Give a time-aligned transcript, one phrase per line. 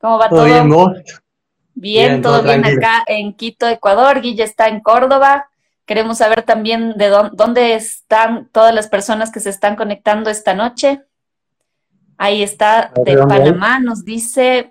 [0.00, 0.44] ¿Cómo va todo?
[0.44, 0.92] bien, ¿vos?
[1.74, 4.20] Bien, todo, bien acá en Quito, Ecuador.
[4.20, 5.48] Guille está en Córdoba.
[5.84, 11.02] Queremos saber también de dónde, están todas las personas que se están conectando esta noche.
[12.16, 14.70] Ahí está, de Panamá, nos dice,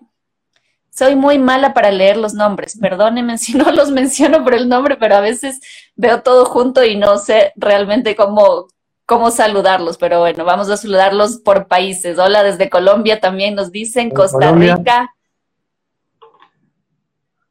[0.92, 4.98] soy muy mala para leer los nombres, perdónenme si no los menciono por el nombre,
[4.98, 5.60] pero a veces
[5.96, 8.68] veo todo junto y no sé realmente cómo,
[9.06, 12.18] cómo saludarlos, pero bueno, vamos a saludarlos por países.
[12.20, 15.14] Hola, desde Colombia también nos dicen, Costa Rica,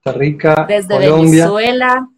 [0.08, 2.08] Costa Rica, desde Venezuela.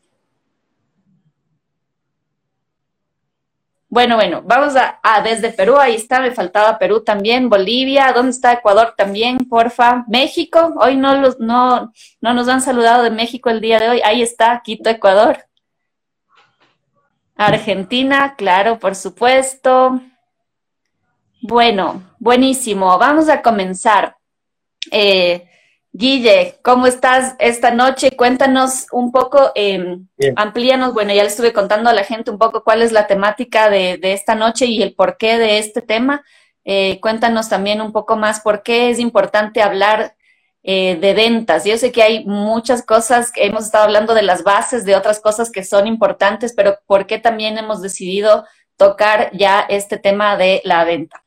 [3.89, 8.53] Bueno, bueno, vamos a, desde Perú, ahí está, me faltaba Perú también, Bolivia, ¿dónde está
[8.53, 10.05] Ecuador también, porfa?
[10.07, 14.01] México, hoy no, los, no, no nos han saludado de México el día de hoy,
[14.05, 15.45] ahí está, Quito, Ecuador.
[17.35, 20.01] Argentina, claro, por supuesto.
[21.43, 24.15] Bueno, buenísimo, vamos a comenzar.
[24.93, 25.50] Eh,
[26.01, 28.17] Guille, ¿cómo estás esta noche?
[28.17, 29.98] Cuéntanos un poco, eh,
[30.34, 33.69] amplíanos, bueno, ya le estuve contando a la gente un poco cuál es la temática
[33.69, 36.25] de, esta noche y el porqué de este tema.
[36.65, 40.17] Eh, cuéntanos también un poco más por qué es importante hablar
[40.62, 41.67] eh, de ventas.
[41.67, 45.21] Yo sé que hay muchas cosas, que hemos estado hablando de las bases, de otras
[45.21, 48.47] cosas que son importantes, pero ¿por qué también hemos decidido
[48.78, 51.23] tocar ya este tema de la venta?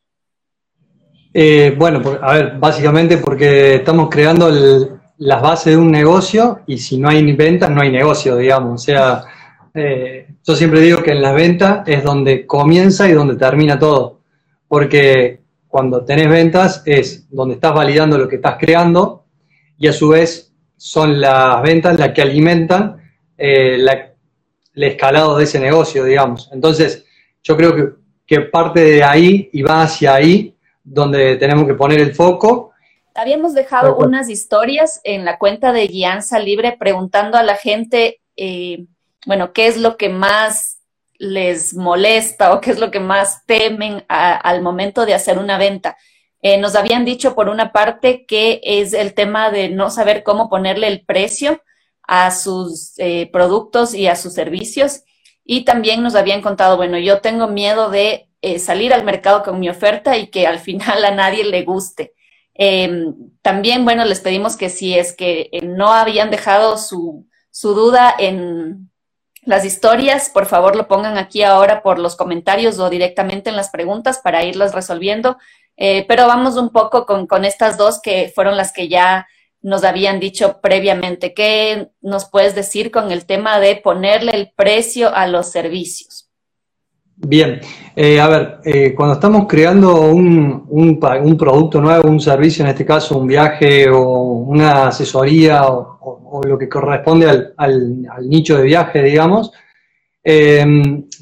[1.34, 4.52] Eh, bueno, a ver, básicamente porque estamos creando
[5.18, 8.82] las bases de un negocio y si no hay ventas, no hay negocio, digamos.
[8.82, 9.24] O sea,
[9.74, 14.20] eh, yo siempre digo que en las ventas es donde comienza y donde termina todo.
[14.68, 19.26] Porque cuando tenés ventas es donde estás validando lo que estás creando
[19.80, 22.98] y a su vez son las ventas las que alimentan
[23.38, 26.50] eh, el escalado de ese negocio, digamos.
[26.54, 27.06] Entonces,
[27.42, 27.90] yo creo que,
[28.28, 30.53] que parte de ahí y va hacia ahí
[30.84, 32.72] donde tenemos que poner el foco.
[33.16, 38.86] Habíamos dejado unas historias en la cuenta de Guianza Libre preguntando a la gente, eh,
[39.26, 40.80] bueno, qué es lo que más
[41.20, 45.96] les molesta o qué es lo que más temen al momento de hacer una venta.
[46.42, 50.50] Eh, nos habían dicho por una parte que es el tema de no saber cómo
[50.50, 51.62] ponerle el precio
[52.06, 55.04] a sus eh, productos y a sus servicios.
[55.46, 59.58] Y también nos habían contado, bueno, yo tengo miedo de eh, salir al mercado con
[59.58, 62.14] mi oferta y que al final a nadie le guste.
[62.54, 67.74] Em, también, bueno, les pedimos que si es que eh, no habían dejado su, su,
[67.74, 68.92] duda en
[69.44, 73.70] las historias, por favor lo pongan aquí ahora por los comentarios o directamente en las
[73.70, 75.38] preguntas para irlas resolviendo.
[75.78, 79.26] Eh, pero vamos un poco con, con estas dos que fueron las que ya
[79.62, 81.34] nos habían dicho previamente.
[81.34, 86.23] ¿Qué nos puedes decir con el tema de ponerle el precio a los servicios?
[87.16, 87.62] Bien,
[87.96, 92.86] eh, a ver, eh, cuando estamos creando un, un, producto nuevo, un servicio, en este
[92.86, 99.04] caso un viaje o una asesoría o, lo que corresponde al, al, nicho de viaje,
[99.04, 99.52] digamos,
[100.24, 100.66] eh,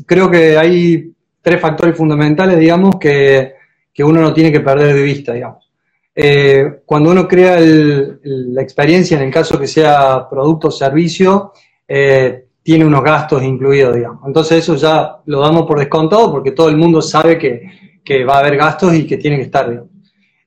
[0.05, 3.53] creo que hay tres factores fundamentales, digamos, que,
[3.93, 5.69] que, uno no tiene que perder de vista, digamos.
[6.85, 11.51] cuando uno crea la experiencia, en el caso que sea producto o servicio,
[12.71, 14.21] tiene unos gastos incluidos, digamos.
[14.25, 18.39] Entonces eso ya lo damos por descontado porque todo el mundo sabe que, va a
[18.39, 19.69] haber gastos y que tiene que estar.
[19.69, 19.89] Digamos.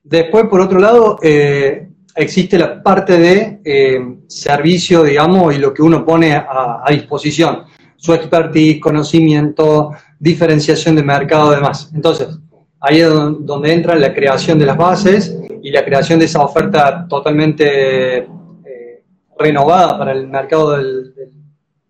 [0.03, 5.83] Después, por otro lado, eh, existe la parte de eh, servicio, digamos, y lo que
[5.83, 7.65] uno pone a, disposición.
[7.95, 11.91] Su expertise, conocimiento, diferenciación de mercado, demás.
[11.93, 12.39] Entonces,
[12.79, 17.05] ahí es donde entra la creación de las bases y la creación de esa oferta
[17.07, 19.03] totalmente eh,
[19.37, 21.14] renovada para el mercado del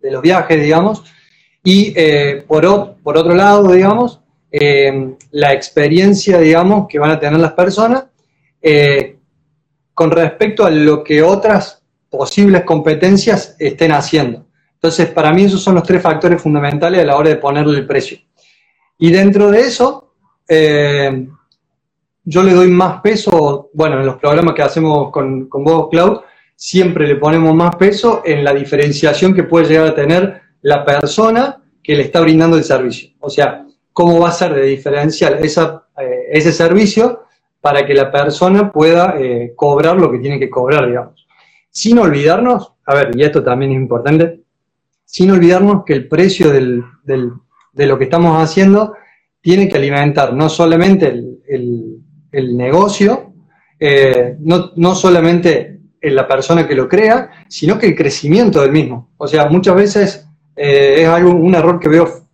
[0.06, 1.04] de los viajes, digamos,
[1.64, 4.22] y eh, por, por, otro lado, digamos,
[4.52, 8.06] eh, la experiencia, digamos, que van a tener las personas
[8.62, 9.18] eh,
[9.96, 14.46] con respecto a lo que otras posibles competencias estén haciendo.
[14.76, 17.88] Entonces, para mí esos son los tres factores fundamentales a la hora de ponerle el
[17.88, 18.20] precio.
[19.00, 20.14] Y dentro de eso,
[20.48, 26.20] yo le doy más peso, bueno, en los programas que hacemos con, con Google Cloud,
[26.56, 31.62] siempre le ponemos más peso en la diferenciación que puede llegar a tener la persona
[31.84, 33.10] que le está brindando el servicio.
[33.20, 37.24] O sea, cómo va a ser de diferencial eh, ese servicio
[37.62, 41.28] para que la persona pueda eh, cobrar lo que tiene que cobrar, digamos.
[41.70, 44.42] Sin olvidarnos, a ver, y esto también es importante,
[45.04, 48.94] sin olvidarnos que el precio de lo que estamos haciendo
[49.42, 53.34] tiene que alimentar no solamente el, negocio,
[53.80, 55.75] eh, no solamente
[56.06, 59.10] en la persona que lo crea, sino que el crecimiento del mismo.
[59.18, 62.28] O sea, muchas veces eh, es algo, un error que veo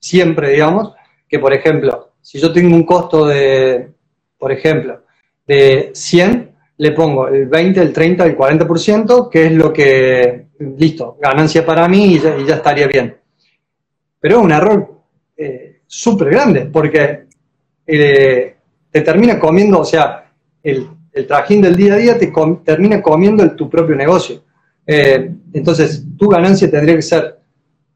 [0.00, 0.92] siempre, digamos,
[1.28, 3.92] que por ejemplo, si yo tengo un costo de,
[4.36, 5.04] por ejemplo,
[5.46, 10.46] de 100, le pongo el 20, el 30, el 40%, que es lo que,
[10.76, 13.16] listo, ganancia para mí y ya, estaría bien.
[14.18, 15.02] Pero es un error
[15.36, 17.26] eh, súper grande, porque
[17.86, 18.56] eh,
[18.90, 20.32] te termina comiendo, o sea,
[20.64, 20.88] el,
[21.26, 22.32] trajín del día a día te
[22.64, 24.42] termina comiendo tu propio negocio.
[24.86, 27.38] Eh, entonces, tu ganancia tendría que ser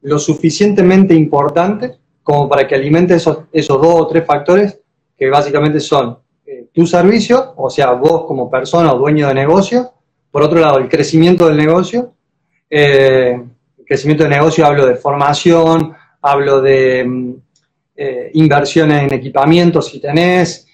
[0.02, 4.78] lo suficientemente importante como para que alimente esos, dos o tres factores
[5.16, 9.92] que básicamente son eh, tu servicio, o sea, vos como persona o dueño de negocio,
[10.30, 12.12] por otro lado, el crecimiento del negocio,
[12.68, 13.40] eh,
[13.78, 17.34] el crecimiento del negocio hablo de formación, hablo de mm,
[18.34, 20.66] inversiones en equipamiento si tenés,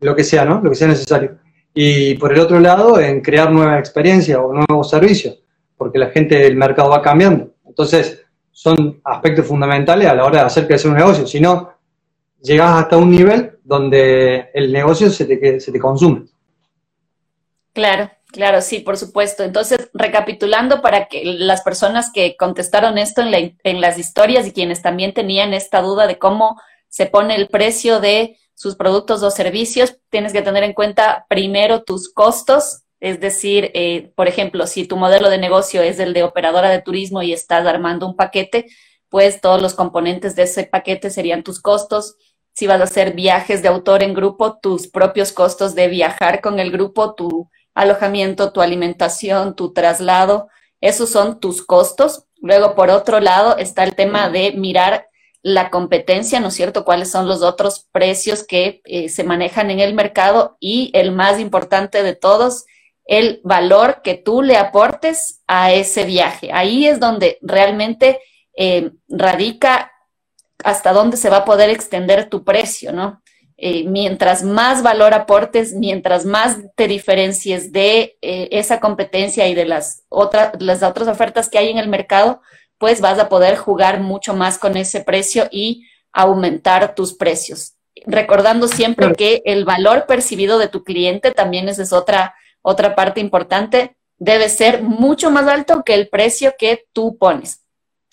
[0.00, 0.60] lo que sea, ¿no?
[0.62, 1.38] Lo que sea necesario.
[1.74, 5.38] Y por el otro lado, en crear nuevas experiencias o nuevos servicios,
[5.76, 7.54] porque la gente del mercado va cambiando.
[7.66, 11.26] Entonces, son aspectos fundamentales a la hora de hacer crecer un negocio.
[11.26, 11.72] Si no,
[12.42, 16.26] llegas hasta un nivel donde el negocio se te, se te consume.
[17.72, 19.42] Claro, claro, sí, por supuesto.
[19.42, 24.82] Entonces, recapitulando para que las personas que contestaron esto en, en las historias y quienes
[24.82, 29.96] también tenían esta duda de cómo se pone el precio de sus productos o servicios,
[30.08, 34.96] tienes que tener en cuenta primero tus costos, es decir, eh, por ejemplo, si tu
[34.96, 38.66] modelo de negocio es el de operadora de turismo y estás armando un paquete,
[39.08, 42.14] pues todos los componentes de ese paquete serían tus costos.
[42.52, 46.60] Si vas a hacer viajes de autor en grupo, tus propios costos de viajar con
[46.60, 50.48] el grupo, tu alojamiento, tu alimentación, tu traslado,
[50.80, 52.26] esos son tus costos.
[52.40, 55.08] Luego, por otro lado, está el tema de mirar
[55.42, 56.84] la competencia, ¿no es cierto?
[56.84, 60.56] ¿Cuáles son los otros precios que eh, se manejan en el mercado?
[60.60, 62.64] Y el más importante de todos,
[63.04, 66.50] el valor que tú le aportes a ese viaje.
[66.52, 68.20] Ahí es donde realmente
[68.56, 69.90] eh, radica
[70.62, 73.20] hasta dónde se va a poder extender tu precio, ¿no?
[73.56, 80.04] Eh, mientras más valor aportes, mientras más te diferencies de esa competencia y de las,
[80.08, 82.40] otras las otras ofertas que hay en el mercado,
[82.82, 87.74] pues vas a poder jugar mucho más con ese precio y aumentar tus precios.
[88.06, 93.20] Recordando siempre que el valor percibido de tu cliente también esa es otra otra parte
[93.20, 97.62] importante, debe ser mucho más alto que el precio que tú pones.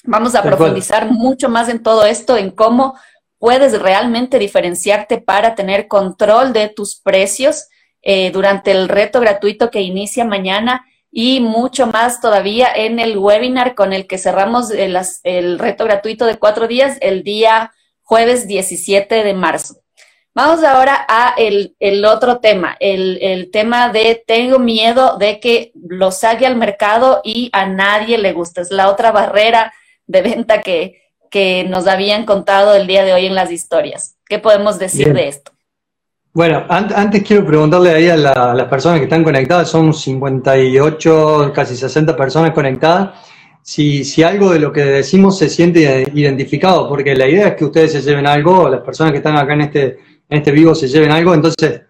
[0.04, 2.96] Vamos a profundizar mucho más en todo esto, en cómo
[3.40, 7.70] puedes realmente diferenciarte para tener control de tus precios
[8.04, 13.76] eh, durante el reto gratuito que inicia mañana y mucho más todavía en el webinar
[13.76, 17.72] con el que cerramos el, el reto gratuito de cuatro días el día
[18.04, 19.82] jueves 17 de marzo.
[20.34, 26.46] Vamos ahora a el, otro tema, el, tema de tengo miedo de que lo saque
[26.46, 28.62] al mercado y a nadie le guste.
[28.62, 29.74] Es la otra barrera
[30.08, 30.98] de venta que,
[31.68, 34.18] nos habían contado el día de hoy en las historias.
[34.26, 35.52] ¿Qué podemos decir de esto?
[36.40, 41.76] Bueno, antes quiero preguntarle ahí a, a, las personas que están conectadas, son 58, casi
[41.76, 43.10] 60 personas conectadas,
[43.62, 47.66] si, si algo de lo que decimos se siente identificado, porque la idea es que
[47.66, 49.98] ustedes se lleven algo, las personas que están acá en este
[50.30, 51.34] en este vivo se lleven algo.
[51.34, 51.82] Entonces,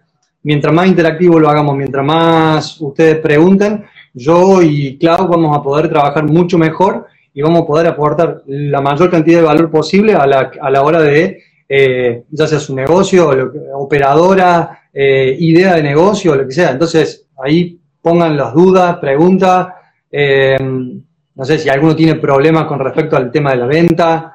[0.42, 5.88] mientras más interactivo lo hagamos, mientras más ustedes pregunten, yo y Clau vamos a poder
[5.88, 10.26] trabajar mucho mejor y vamos a poder aportar la mayor cantidad de valor posible a
[10.26, 11.40] la, a la hora de,
[11.72, 13.30] eh, ya sea su negocio,
[13.74, 16.72] operadora, eh, idea de negocio, lo que sea.
[16.72, 19.68] Entonces, ahí pongan las dudas, preguntas.
[20.10, 24.34] Eh, no sé si alguno tiene problemas con respecto al tema de la venta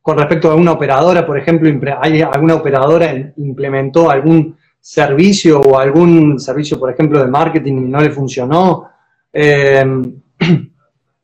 [0.00, 6.38] con respecto a alguna operadora, por ejemplo, hay alguna operadora implementó algún servicio o algún
[6.38, 8.90] servicio, por ejemplo, de marketing y no le funcionó,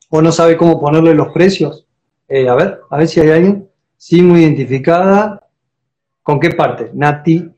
[0.08, 1.86] o no sabe cómo ponerle los precios.
[2.30, 3.69] A ver, a ver si hay alguien.
[4.00, 5.46] Sí, muy identificada.
[6.22, 6.90] ¿Con qué parte?
[6.94, 7.50] Nati,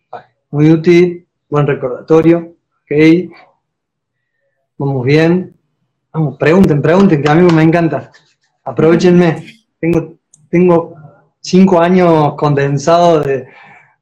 [0.51, 2.57] muy útil, buen recordatorio.
[2.83, 3.31] Ok.
[4.77, 5.55] Vamos bien.
[6.13, 8.11] Vamos, pregunten, pregunten, que a mí me encanta.
[8.65, 9.47] Aprovechenme.
[9.79, 10.19] Tengo,
[10.49, 10.97] tengo
[11.39, 13.47] cinco años condensados de,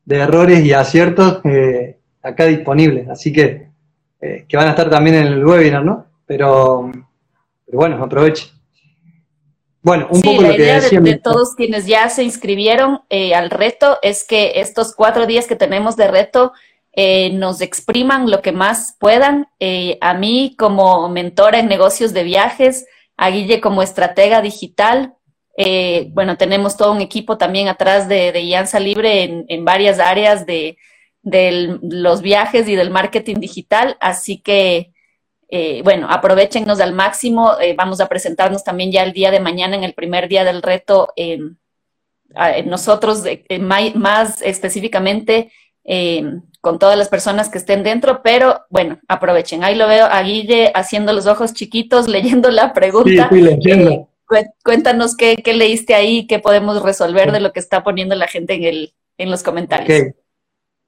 [0.06, 3.06] errores y aciertos eh, acá disponibles.
[3.10, 3.68] Así que,
[4.18, 6.06] eh, que van a estar también en el webinar, ¿no?
[6.24, 6.90] Pero,
[7.66, 8.59] pero bueno, aproveche.
[9.82, 13.48] Bueno, un poco lo que idea de, de, todos quienes ya se inscribieron eh, al
[13.50, 16.52] reto es que estos cuatro días que tenemos de reto
[16.92, 19.48] eh, nos expriman lo que más puedan.
[19.58, 25.14] Eh, a mí como mentora en negocios de viajes, a Guille como estratega digital.
[26.12, 30.76] bueno, tenemos todo un equipo también atrás de, de Libre en, en, varias áreas de,
[31.22, 34.92] de los viajes y del marketing digital, así que
[35.50, 37.52] eh, bueno, aprovechenos al máximo.
[37.60, 40.62] Eh, vamos a presentarnos también ya el día de mañana, en el primer día del
[40.62, 41.12] reto,
[42.64, 43.24] nosotros
[43.58, 45.50] más específicamente
[46.60, 49.64] con todas las personas que estén dentro, pero bueno, aprovechen.
[49.64, 53.28] Ahí lo veo a Guille haciendo los ojos chiquitos, leyendo la pregunta.
[53.30, 54.08] Sí, leyendo.
[54.36, 58.54] Eh, cuéntanos qué, leíste ahí, qué podemos resolver de lo que está poniendo la gente
[58.54, 60.14] en, el, en los comentarios.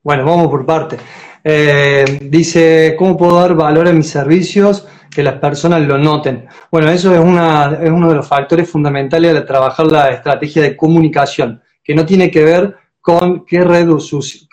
[0.03, 0.99] Bueno, vamos por parte.
[1.45, 4.87] Eh, dice, ¿cómo puedo dar valor a mis servicios?
[5.11, 6.47] Que las personas lo noten.
[6.71, 10.77] Bueno, eso es, una, es uno de los factores fundamentales de trabajar la estrategia de
[10.77, 13.89] comunicación, que no tiene que ver con qué red,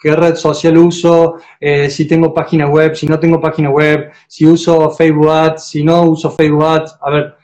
[0.01, 4.46] qué red social uso, eh, si tengo página web, si no tengo página web, si
[4.48, 6.98] uso Facebook Ads, si no uso Facebook Ads.
[7.00, 7.36] A ver,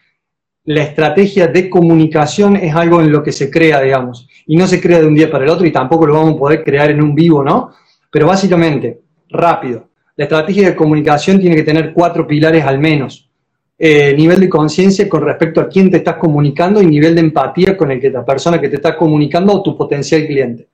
[0.64, 4.82] la estrategia de comunicación es algo en lo que se crea, digamos, y no se
[4.82, 7.04] crea de un día para el otro y tampoco lo vamos a poder crear en
[7.04, 7.70] un vivo, ¿no?
[8.10, 9.05] Pero básicamente,
[9.36, 9.90] rápido.
[10.16, 13.30] La estrategia de comunicación tiene que tener cuatro pilares al menos.
[13.78, 17.76] Eh, nivel de conciencia con respecto a quién te estás comunicando y nivel de empatía
[17.76, 20.70] con el que la persona que te está comunicando o tu potencial cliente.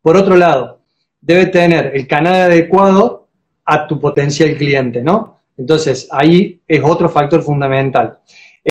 [0.00, 0.80] Por otro lado,
[1.20, 3.26] debe tener el canal adecuado
[3.64, 5.40] a tu potencial cliente, ¿no?
[5.56, 8.18] Entonces, ahí es otro factor fundamental.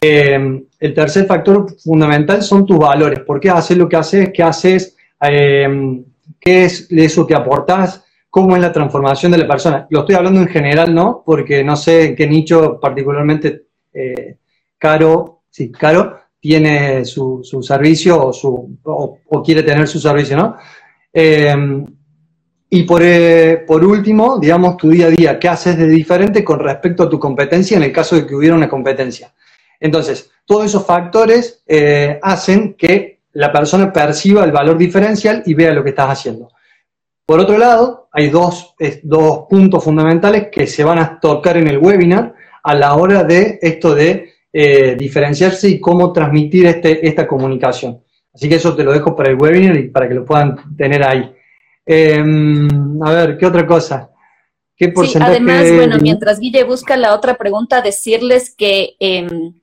[0.02, 3.20] Eh, el tercer factor fundamental son tus valores.
[3.20, 4.30] ¿Por qué haces lo que haces?
[4.34, 4.96] ¿Qué haces?
[5.22, 6.02] Eh,
[6.40, 8.03] ¿Qué es eso que aportas?
[8.34, 9.86] Cómo es la transformación de la persona.
[9.92, 11.22] Lo estoy hablando en general, ¿no?
[11.24, 14.38] Porque no sé en qué nicho particularmente eh,
[14.76, 20.58] Caro, sí, Caro tiene su, servicio o, quiere tener su servicio, ¿no?
[21.14, 21.86] Eh,
[22.72, 26.58] y por, eh, por, último, digamos, tu día a día, ¿qué haces de diferente con
[26.58, 29.32] respecto a tu competencia en el caso de que hubiera una competencia?
[29.80, 31.64] Entonces, todos esos factores
[32.24, 36.50] hacen que la persona perciba el valor diferencial y vea lo que estás haciendo.
[37.28, 41.80] Por otro lado, hay dos, dos puntos fundamentales que se van a tocar en el
[41.80, 48.04] webinar a la hora de esto de eh, diferenciarse y cómo transmitir este, esta comunicación.
[48.32, 51.04] Así que eso te lo dejo para el webinar y para que lo puedan tener
[51.04, 51.34] ahí.
[51.86, 54.12] Em, a ver, ¿qué otra cosa?
[54.76, 59.54] ¿Qué porcentaje sí, además, bueno, mientras Guille busca la otra pregunta, decirles que em,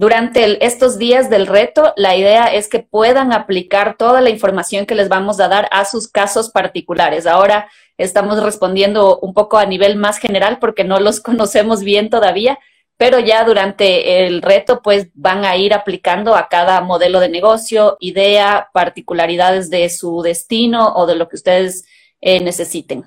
[0.00, 4.94] durante estos días del reto, la idea es que puedan aplicar toda la información que
[4.94, 7.26] les vamos a dar a sus casos particulares.
[7.26, 12.58] Ahora estamos respondiendo un poco a nivel más general porque no los conocemos bien todavía,
[12.96, 17.98] pero ya durante el reto pues van a ir aplicando a cada modelo de negocio,
[18.00, 21.84] idea, particularidades de su destino o de lo que ustedes
[22.22, 23.04] eh, necesiten.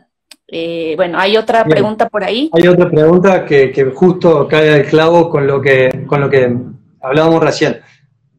[0.47, 2.51] Eh, bueno, hay otra pregunta por ahí.
[2.53, 6.55] Hay otra pregunta que, que, justo cae al clavo con lo que, con lo que
[7.03, 7.79] hablábamos recién.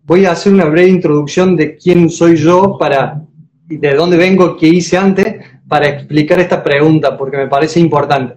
[0.02, 3.22] Voy a hacer una breve introducción de quién soy yo para,
[3.68, 5.36] y de dónde vengo, qué hice antes,
[5.68, 8.34] para explicar esta pregunta, porque me parece importante.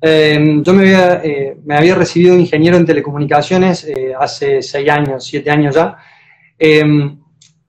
[0.00, 5.24] Eh, yo me había, eh, me había, recibido ingeniero en telecomunicaciones eh, hace seis años,
[5.24, 5.96] siete años ya.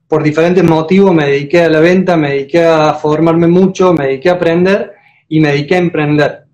[0.06, 4.28] por diferentes motivos me dediqué a la venta, me dediqué a formarme mucho, me dediqué
[4.28, 4.92] a aprender
[5.28, 6.44] y me dediqué a emprender.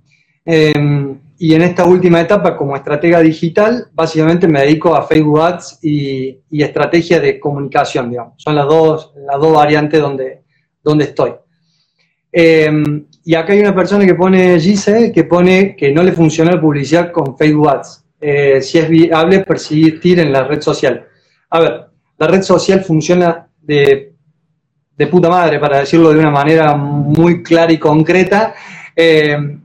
[1.43, 6.39] Y en esta última etapa, como estratega digital, básicamente me dedico a Facebook Ads y,
[6.53, 8.35] estrategia de comunicación, digamos.
[8.37, 10.45] Son las dos, las dos variantes donde,
[10.85, 11.33] donde estoy.
[12.31, 16.53] Em, y acá hay una persona que pone Gise, que pone que no le funciona
[16.53, 18.05] la publicidad con Facebook Ads.
[18.21, 21.09] Eh, si es viable persistir en la red social.
[21.51, 21.87] A ver,
[22.19, 24.15] la red social funciona de,
[24.97, 28.55] de puta madre, para decirlo de una manera muy clara y concreta.
[28.95, 29.59] Eh,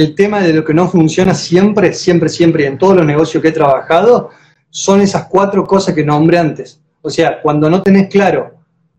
[0.00, 3.50] el tema de lo que no funciona siempre, siempre, siempre, en todos los negocios que
[3.50, 4.30] he trabajado,
[4.70, 6.80] son esas cuatro cosas que nombré antes.
[7.02, 8.54] O sea, cuando no tenés claro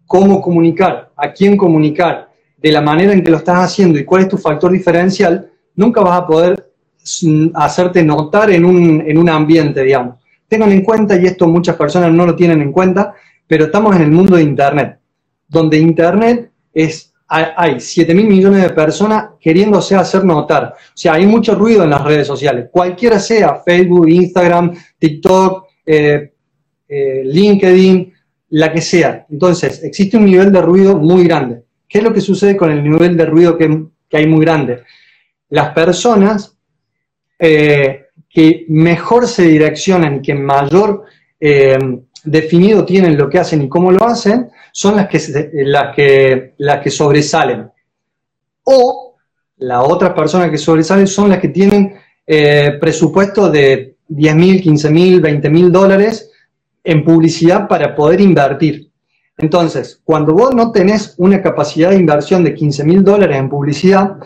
[0.05, 4.22] cómo comunicar, a quién comunicar, de la manera en que lo estás haciendo y cuál
[4.22, 6.72] es tu factor diferencial, nunca vas a poder
[7.24, 10.17] mm, hacerte notar en un, en un ambiente, digamos.
[10.48, 13.15] Tengan en cuenta, y esto muchas personas no lo tienen en cuenta,
[13.48, 15.00] pero estamos en el mundo de Internet,
[15.48, 20.73] donde Internet es hay 7 mil millones de personas queriéndose hacer notar.
[20.75, 26.33] O sea, hay mucho ruido en las redes sociales, cualquiera sea, Facebook, Instagram, TikTok, eh,
[26.89, 28.13] eh, LinkedIn,
[28.50, 29.25] la que sea.
[29.29, 31.63] Entonces, existe un nivel de ruido muy grande.
[31.88, 34.83] ¿Qué es lo que sucede con el nivel de ruido que, hay muy grande?
[35.50, 36.57] Las personas
[37.39, 41.05] eh, que mejor se direccionan, que mayor
[42.23, 46.82] definido tienen lo que hacen y cómo lo hacen, son las que, las que, las
[46.82, 47.70] que sobresalen.
[48.63, 49.16] O
[49.58, 54.90] la otra persona que sobresale son las que tienen eh, presupuesto de 10 mil, 15
[54.90, 56.32] mil, 20 mil dólares
[56.84, 58.90] en publicidad para poder invertir.
[59.38, 64.18] Entonces, cuando vos no tenés una capacidad de inversión de 15 mil dólares en publicidad,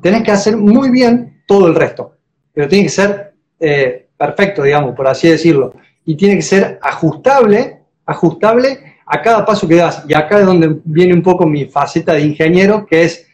[0.00, 2.16] tenés que hacer muy bien todo el resto.
[2.52, 5.74] Pero tiene que ser eh, perfecto, digamos, por así decirlo.
[6.04, 10.04] Y tiene que ser ajustable, ajustable a cada paso que das.
[10.08, 13.26] Y acá es donde viene un poco mi faceta de ingeniero, que es,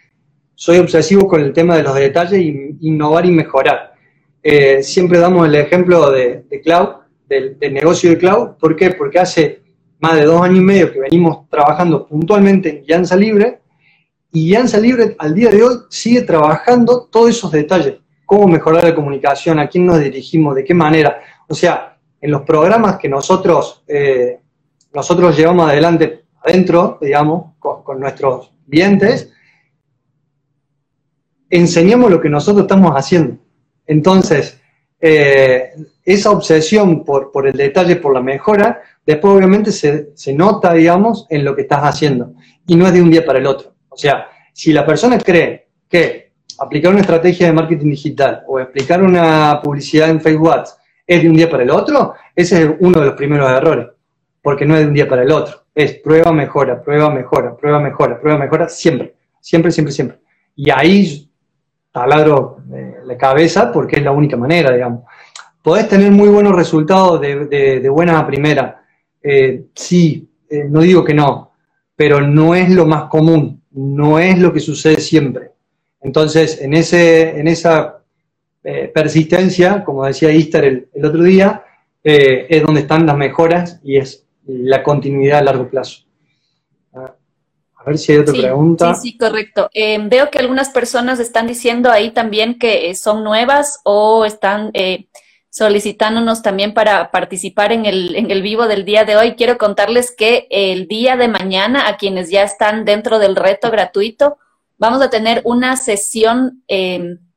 [0.56, 3.94] soy obsesivo con el tema de los detalles y innovar y mejorar.
[4.42, 6.88] Eh, siempre damos el ejemplo de, cloud,
[7.28, 8.56] del, negocio de cloud.
[8.58, 8.90] ¿Por qué?
[8.90, 9.62] Porque hace
[10.00, 13.61] más de dos años y medio que venimos trabajando puntualmente en Llanza Libre
[14.32, 17.99] y Llanza Libre al día de hoy sigue trabajando todos esos detalles.
[18.26, 21.20] Cómo mejorar la comunicación, a quién nos dirigimos, de qué manera.
[21.47, 24.40] O sea, en los programas que nosotros, eh,
[24.99, 29.33] nosotros llevamos adelante adentro, digamos, con, nuestros clientes,
[31.49, 33.37] enseñamos lo que nosotros estamos haciendo.
[33.87, 34.61] Entonces,
[35.00, 35.71] eh,
[36.05, 41.55] esa obsesión por, el detalle, por la mejora, después obviamente se, nota, digamos, en lo
[41.55, 42.33] que estás haciendo.
[42.67, 43.75] Y no es de un día para el otro.
[43.88, 49.00] O sea, si la persona cree que aplicar una estrategia de marketing digital o explicar
[49.00, 50.64] una publicidad en Facebook
[51.07, 53.87] es de un día para el otro, ese es uno de los primeros errores,
[54.49, 55.64] porque no es de un día para el otro.
[55.75, 60.21] Es prueba, mejora, prueba, mejora, prueba, mejora, prueba, mejora, siempre, siempre, siempre, siempre.
[60.57, 61.31] Y ahí
[61.93, 65.02] taladro eh, la cabeza porque es la única manera, digamos.
[65.62, 68.87] Podés tener muy buenos resultados de, de, buena a primera.
[69.23, 71.52] Eh, sí, eh, no digo que no,
[71.95, 75.50] pero no es lo más común, no es lo que sucede siempre.
[76.00, 77.99] Entonces, en, ese, en esa
[78.95, 81.64] persistencia, como decía Easter el, otro día,
[82.02, 86.09] es donde están las mejoras y es la continuidad a largo plazo
[87.88, 88.95] ver si hay otra pregunta.
[88.95, 89.69] Sí, sí, correcto.
[89.73, 94.71] Eh, veo que algunas personas están diciendo ahí también que eh, son nuevas o están
[94.75, 95.09] eh,
[95.50, 99.34] solicitándonos también para participar en el, en el vivo del día de hoy.
[99.34, 104.39] Quiero contarles que el día de mañana, a quienes ya están dentro del reto gratuito,
[104.76, 106.63] vamos a tener una sesión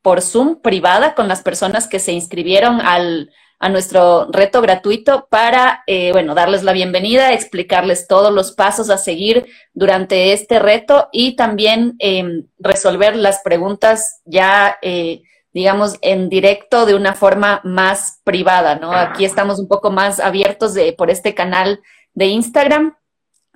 [0.02, 5.84] por Zoom privada con las personas que se inscribieron al a nuestro reto gratuito para,
[5.86, 9.46] eh, bueno, darles la bienvenida, explicarles todos los pasos a seguir
[9.76, 15.22] durante este reto y también em, resolver las preguntas ya, eh,
[15.54, 18.92] digamos, en directo de una forma más privada, ¿no?
[18.92, 21.82] Aquí estamos un poco más abiertos de, por este canal
[22.16, 22.96] de Instagram,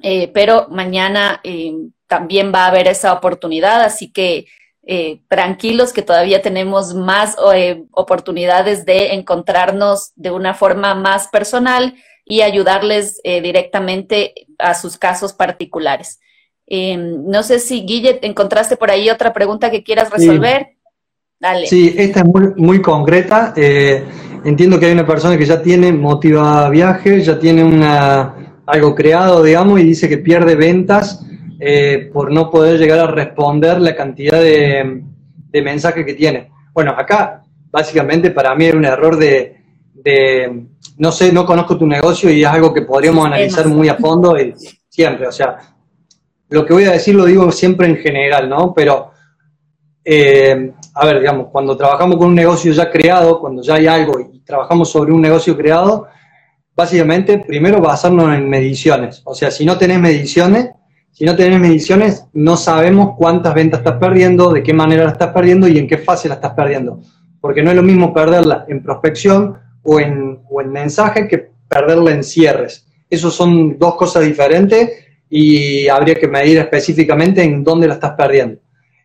[0.04, 4.46] eh, pero mañana em, también va a haber esa oportunidad, así que
[4.88, 11.96] eh, tranquilos que todavía tenemos más eh, oportunidades de encontrarnos de una forma más personal
[12.24, 16.20] y ayudarles eh, directamente a sus casos particulares.
[16.68, 20.68] Em, no sé si, Guille, encontraste por ahí otra pregunta que quieras resolver.
[20.70, 20.78] Sí.
[21.40, 21.68] Dale.
[21.68, 23.56] Sí, esta es muy, muy concreta.
[24.46, 29.42] entiendo que hay una persona que ya tiene motiva viaje, ya tiene una, algo creado,
[29.42, 31.26] digamos, y dice que pierde ventas
[31.60, 35.04] eh, por no poder llegar a responder la cantidad de,
[35.54, 36.52] mensajes que tiene.
[36.74, 37.42] Bueno, acá
[37.72, 39.56] básicamente para mí era un error de,
[40.98, 44.38] no sé, no conozco tu negocio y es algo que podríamos analizar muy a fondo
[44.38, 44.54] y
[44.90, 45.58] siempre, o sea,
[46.50, 48.74] lo que voy a decir lo digo siempre en general, ¿no?
[48.74, 49.12] Pero,
[50.04, 54.20] eh, a ver, digamos, cuando trabajamos con un negocio ya creado, cuando ya hay algo
[54.20, 56.08] y trabajamos sobre un negocio creado,
[56.76, 59.22] básicamente primero basarnos en mediciones.
[59.26, 60.72] O sea, si no tenés mediciones,
[61.16, 65.32] si no tenés mediciones, no sabemos cuántas ventas estás perdiendo, de qué manera la estás
[65.32, 67.00] perdiendo y en qué fase la estás perdiendo.
[67.40, 72.12] Porque no es lo mismo perderla en prospección o en, o en mensaje que perderla
[72.12, 72.86] en cierres.
[73.10, 74.90] Esos son dos cosas diferentes
[75.30, 78.60] y habría que medir específicamente en dónde la estás perdiendo.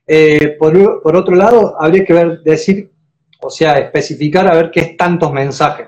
[0.05, 2.91] Eh, por, por, otro lado, habría que ver, decir,
[3.41, 5.87] o sea, especificar a ver qué es tantos mensajes.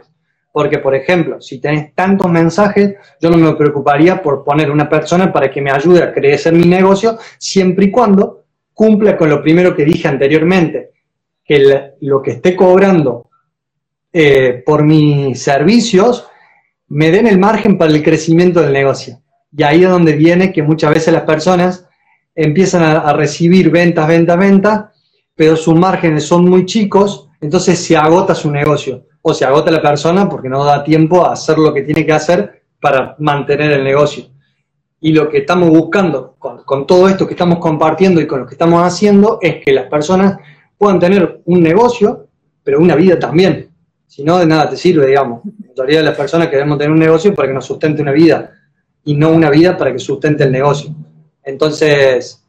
[0.53, 5.33] Porque, por ejemplo, si tenés tantos mensajes, yo no me preocuparía por poner una persona
[5.33, 9.75] para que me ayude a crecer mi negocio, siempre y cuando cumpla con lo primero
[9.75, 10.91] que dije anteriormente,
[11.43, 13.31] que lo que esté cobrando
[14.12, 16.29] eh, por mis servicios
[16.88, 19.23] me den el margen para el crecimiento del negocio.
[19.57, 21.88] Y ahí es donde viene que muchas veces las personas
[22.35, 24.85] empiezan a, a recibir ventas, ventas, ventas,
[25.35, 29.80] pero sus márgenes son muy chicos, entonces se agota su negocio o se agota la
[29.80, 33.85] persona porque no da tiempo a hacer lo que tiene que hacer para mantener el
[33.85, 34.24] negocio.
[35.00, 38.54] Y lo que estamos buscando con, todo esto que estamos compartiendo y con lo que
[38.54, 40.38] estamos haciendo es que las personas
[40.76, 42.28] puedan tener un negocio,
[42.62, 43.70] pero una vida también.
[44.06, 45.42] Si no, de nada te sirve, digamos.
[45.44, 48.52] La mayoría de las personas queremos tener un negocio para que nos sustente una vida
[49.04, 50.94] y no una vida para que sustente el negocio.
[51.42, 52.44] Entonces,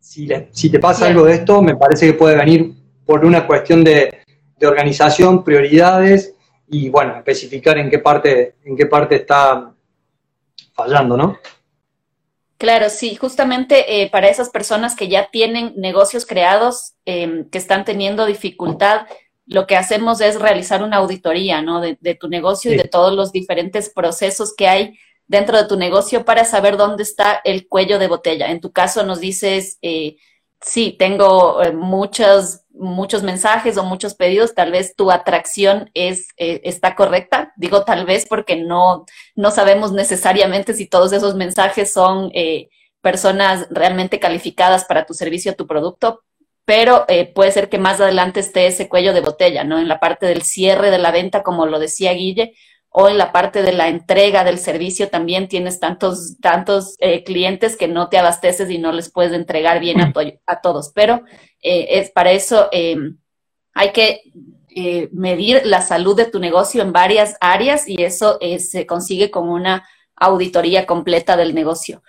[0.00, 3.84] si, si te pasa algo de esto, me parece que puede venir por una cuestión
[3.84, 4.25] de,
[4.56, 6.34] de organización, prioridades
[6.68, 9.72] y, bueno, especificar en qué parte, en qué parte está
[10.74, 11.38] fallando, ¿no?
[12.58, 17.84] Claro, sí, justamente eh, para esas personas que ya tienen negocios creados, em, que están
[17.84, 19.06] teniendo dificultad,
[19.44, 21.80] lo que hacemos es realizar una auditoría, ¿no?
[21.80, 26.24] De, tu negocio y de todos los diferentes procesos que hay dentro de tu negocio
[26.24, 28.50] para saber dónde está el cuello de botella.
[28.50, 30.16] En tu caso nos dices, eh,
[30.60, 36.60] sí, tengo eh, muchas muchos mensajes o muchos pedidos, tal vez tu atracción es, eh,
[36.64, 37.52] está correcta.
[37.56, 42.68] Digo tal vez porque no, no sabemos necesariamente si todos esos mensajes son eh,
[43.00, 46.22] personas realmente calificadas para tu servicio o tu producto,
[46.64, 49.78] pero eh, puede ser que más adelante esté ese cuello de botella, ¿no?
[49.78, 52.54] En la parte del cierre de la venta, como lo decía Guille,
[52.98, 57.76] o en la parte de la entrega del servicio también tienes tantos, tantos eh, clientes
[57.76, 60.14] que no te abasteces y no les puedes entregar bien a,
[60.46, 60.92] a todos.
[60.94, 61.22] Pero
[61.60, 63.18] eh, es para eso em,
[63.74, 64.22] hay que
[64.70, 69.50] eh, medir la salud de tu negocio en varias áreas y eso se consigue con
[69.50, 72.02] una auditoría completa del negocio.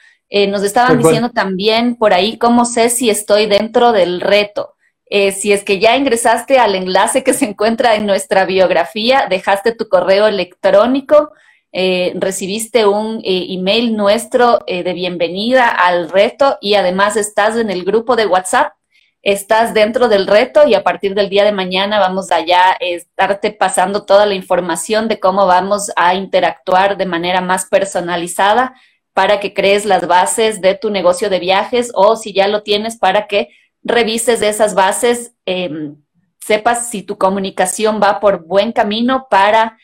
[0.47, 4.77] nos estaban diciendo también por ahí cómo sé si estoy dentro del reto.
[5.10, 9.74] Eh, si es que ya ingresaste al enlace que se encuentra en nuestra biografía, dejaste
[9.74, 11.32] tu correo electrónico,
[11.72, 17.84] eh, recibiste un eh, email nuestro de bienvenida al reto y además estás en el
[17.86, 18.74] grupo de WhatsApp,
[19.22, 23.52] estás dentro del reto y a partir del día de mañana vamos allá a estarte
[23.52, 28.74] pasando toda la información de cómo vamos a interactuar de manera más personalizada
[29.13, 32.98] para que crees las bases de tu negocio de viajes o si ya lo tienes
[32.98, 33.50] para que
[33.88, 35.95] revises esas bases, em,
[36.39, 39.78] sepas si tu comunicación va por buen camino para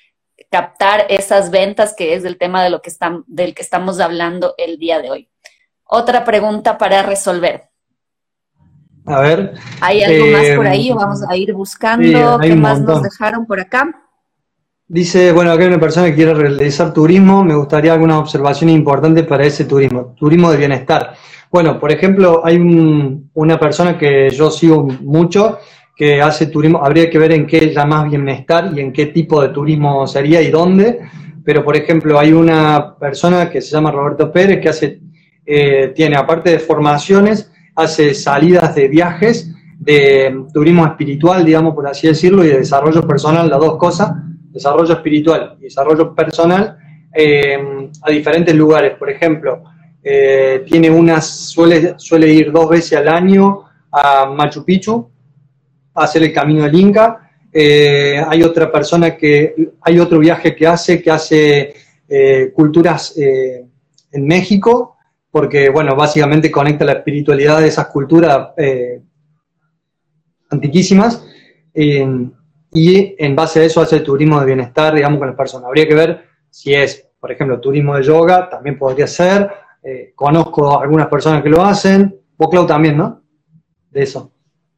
[0.49, 4.53] captar esas ventas, que es el tema de lo que están, del que estamos hablando
[4.57, 5.29] el día de hoy.
[5.83, 7.69] Otra pregunta para resolver.
[9.05, 9.53] A ver.
[9.81, 10.89] ¿Hay algo más por ahí?
[10.89, 12.39] Em, Vamos a ir buscando.
[12.39, 13.89] ¿Qué más nos dejaron por acá?
[14.87, 19.25] Dice, bueno, acá hay una persona que quiere realizar turismo, me gustaría algunas observaciones importantes
[19.25, 21.15] para ese turismo, turismo de bienestar.
[21.53, 22.57] Bueno, por ejemplo, hay
[23.35, 25.59] una persona que yo sigo mucho
[25.95, 29.49] que hace turismo, habría que ver en qué llamas bienestar y en qué tipo de
[29.49, 31.01] turismo sería y dónde,
[31.45, 34.99] pero por ejemplo hay una persona que se llama Roberto Pérez que hace,
[35.45, 42.07] eh, tiene aparte de formaciones, hace salidas de viajes, de turismo espiritual, digamos por así
[42.07, 44.11] decirlo, y de desarrollo personal, las dos cosas,
[44.49, 46.77] desarrollo espiritual y desarrollo personal,
[47.13, 48.97] eh, a diferentes lugares.
[48.97, 49.61] Por ejemplo,
[50.03, 55.09] eh, tiene unas, suele, suele ir dos veces al año a Machu Picchu
[55.93, 57.31] a hacer el camino del Inca.
[57.51, 61.73] Eh, hay otra persona que, hay otro viaje que hace, que hace
[62.09, 64.97] eh, culturas en México,
[65.31, 68.49] porque, bueno, básicamente conecta la espiritualidad de esas culturas
[70.49, 71.25] antiquísimas.
[71.73, 75.67] y en base a eso hace el turismo de bienestar, digamos, con las personas.
[75.67, 79.49] Habría que ver si es, por ejemplo, turismo de yoga, también podría ser,
[79.83, 83.21] eh, conozco algunas personas que lo hacen, vos Clau también, ¿no?
[83.91, 84.31] De eso.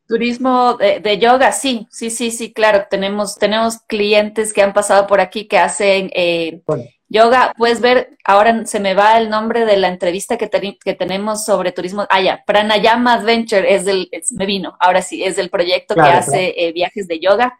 [0.07, 2.85] Turismo de, yoga, sí, sí, sí, sí, claro.
[2.89, 6.61] Tenemos, tenemos clientes que han pasado por aquí que hacen eh,
[7.07, 7.53] yoga.
[7.57, 10.49] Puedes ver, ahora se me va el nombre de la entrevista que,
[10.83, 12.05] que tenemos sobre turismo.
[12.09, 16.53] Ah, ya, Pranayama Adventure es del, me vino, ahora sí, es del proyecto que hace
[16.55, 17.57] eh, viajes de yoga.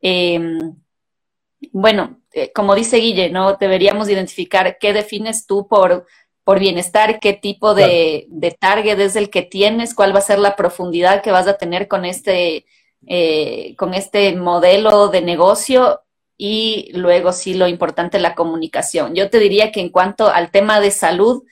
[0.00, 0.58] Em,
[1.72, 2.20] bueno,
[2.54, 3.54] como dice Guille, ¿no?
[3.54, 6.06] Deberíamos identificar qué defines tú por
[6.46, 8.28] por bienestar, qué tipo de,
[8.60, 11.88] target es el que tienes, cuál va a ser la profundidad que vas a tener
[11.88, 12.66] con este,
[13.04, 16.02] eh, con este modelo de negocio
[16.38, 19.16] y luego sí lo importante la comunicación.
[19.16, 21.42] Yo te diría que en cuanto al tema de salud,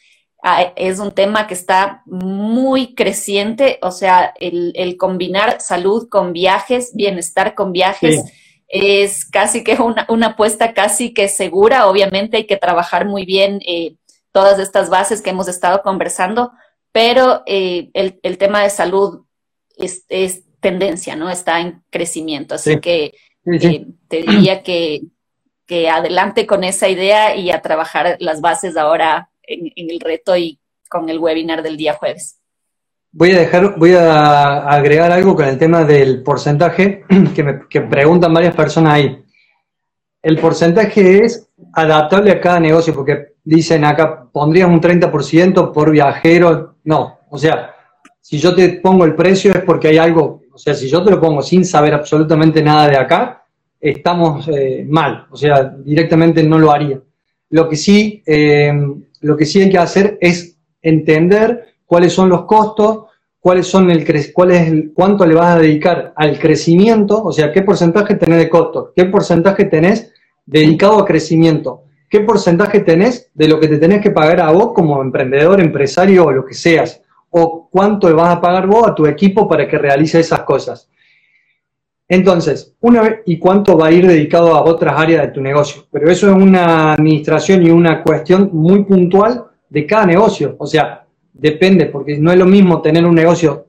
[0.76, 7.56] es un tema que está muy creciente, o sea, el, combinar salud con viajes, bienestar
[7.56, 8.22] con viajes.
[8.68, 11.88] Es casi que una, una apuesta casi que segura.
[11.88, 13.96] Obviamente hay que trabajar muy bien eh,
[14.34, 16.50] todas estas bases que hemos estado conversando,
[16.90, 19.24] pero eh, el, tema de salud
[19.76, 20.04] es,
[20.58, 21.30] tendencia, ¿no?
[21.30, 22.56] Está en crecimiento.
[22.56, 23.14] Así que
[23.46, 25.02] eh, te diría que,
[25.88, 31.08] adelante con esa idea y a trabajar las bases ahora en, el reto y con
[31.08, 32.40] el webinar del día jueves.
[33.12, 37.04] Voy a dejar, voy a agregar algo con el tema del porcentaje
[37.36, 39.24] que me que preguntan varias personas ahí.
[40.20, 46.76] El porcentaje es adaptable a cada negocio, porque dicen acá, pondrías un 30% por viajero.
[46.84, 47.74] No, o sea,
[48.20, 51.10] si yo te pongo el precio es porque hay algo, O sea, si yo te
[51.10, 53.44] lo pongo sin saber absolutamente nada de acá,
[53.80, 57.00] estamos eh, mal, o sea, directamente no lo haría.
[57.50, 58.72] Lo que sí, eh,
[59.20, 63.04] lo que sí hay que hacer es entender cuáles son los costos,
[63.40, 68.14] cuáles son el cuál cuánto le vas a dedicar al crecimiento, o sea, qué porcentaje
[68.14, 70.12] tenés de costos, qué porcentaje tenés
[70.46, 74.72] dedicado a crecimiento, qué porcentaje tenés de lo que te tenés que pagar a vos
[74.72, 79.06] como emprendedor, empresario o lo que seas, o cuánto vas a pagar vos a tu
[79.06, 80.88] equipo para que realice esas cosas.
[82.06, 85.84] Entonces, una vez, ¿y cuánto va a ir dedicado a otras áreas de tu negocio?
[85.90, 90.54] Pero eso es una administración y una cuestión muy puntual de cada negocio.
[90.58, 93.66] O sea, depende, porque no es lo mismo tener un negocio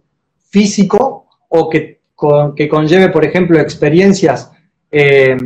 [0.49, 2.01] físico o que,
[2.55, 4.51] que conlleve, por ejemplo, experiencias
[4.91, 5.37] eh,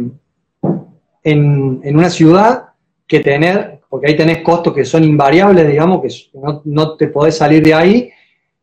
[1.24, 2.69] en, una ciudad
[3.10, 7.36] que tener, porque ahí tenés costos que son invariables, digamos, que no, no te podés
[7.36, 8.12] salir de ahí,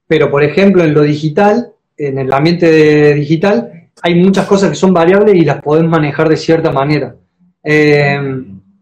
[0.07, 4.95] pero por ejemplo en lo digital, en el ambiente digital, hay muchas cosas que son
[4.95, 7.17] variables y las podés manejar de cierta manera.
[7.65, 8.21] Eh,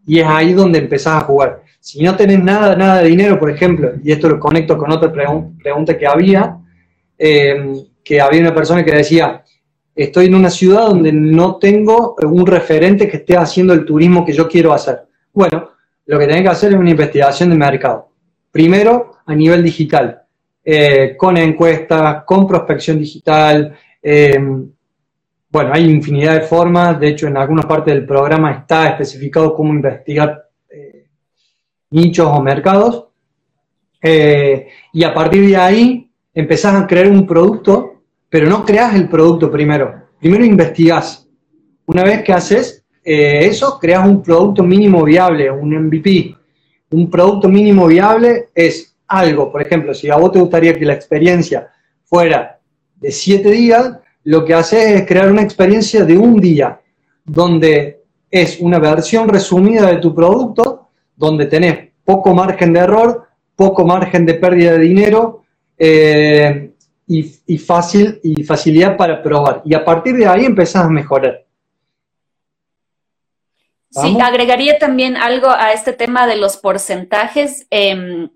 [0.07, 1.63] y es ahí donde empezás a jugar.
[1.81, 5.11] Si no tenés nada, nada de dinero, por ejemplo, y esto lo conecto con otra
[5.11, 6.59] pregunta que había,
[7.17, 7.73] eh,
[8.05, 9.43] que había una persona que decía,
[9.95, 14.35] estoy en una ciudad donde no tengo un referente que esté haciendo el turismo que
[14.35, 15.05] yo quiero hacer.
[15.35, 15.71] Bueno,
[16.07, 18.09] lo que tenés que hacer es una investigación de mercado.
[18.53, 20.23] Primero, a nivel digital,
[20.65, 23.77] eh, con encuestas, con prospección digital,
[25.51, 29.73] bueno, hay infinidad de formas, de hecho en algunas partes del programa está especificado cómo
[29.73, 31.07] investigar eh,
[31.91, 33.07] nichos o mercados,
[34.03, 39.09] eh, y a partir de ahí empezás a crear un producto, pero no creas el
[39.09, 41.29] producto primero, primero investigás.
[41.87, 46.35] Una vez que haces eh, eso, creas un producto mínimo viable, un MVP.
[46.91, 50.95] Un producto mínimo viable es algo, por ejemplo, si a vos te gustaría que la
[50.95, 51.69] experiencia
[52.05, 52.59] fuera
[52.97, 53.93] de siete días,
[54.25, 56.81] lo que hace es crear una experiencia de un día,
[57.25, 63.85] donde es una versión resumida de tu producto, donde tenés poco margen de error, poco
[63.85, 65.45] margen de pérdida de dinero
[65.79, 66.71] eh,
[67.07, 69.63] y, fácil, y facilidad para probar.
[69.65, 71.44] Y a partir de ahí empezás a mejorar.
[74.03, 77.67] Sí, agregaría también algo a este tema de los porcentajes.
[77.71, 78.29] Em,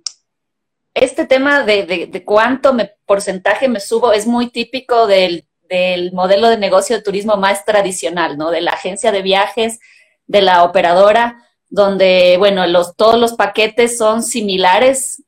[0.94, 6.48] este tema de, de, cuánto me, porcentaje me subo es muy típico del del modelo
[6.48, 8.50] de negocio de turismo más tradicional, ¿no?
[8.50, 9.78] De la agencia de viajes,
[10.26, 15.22] de la operadora, donde, bueno, los, todos los paquetes son similares,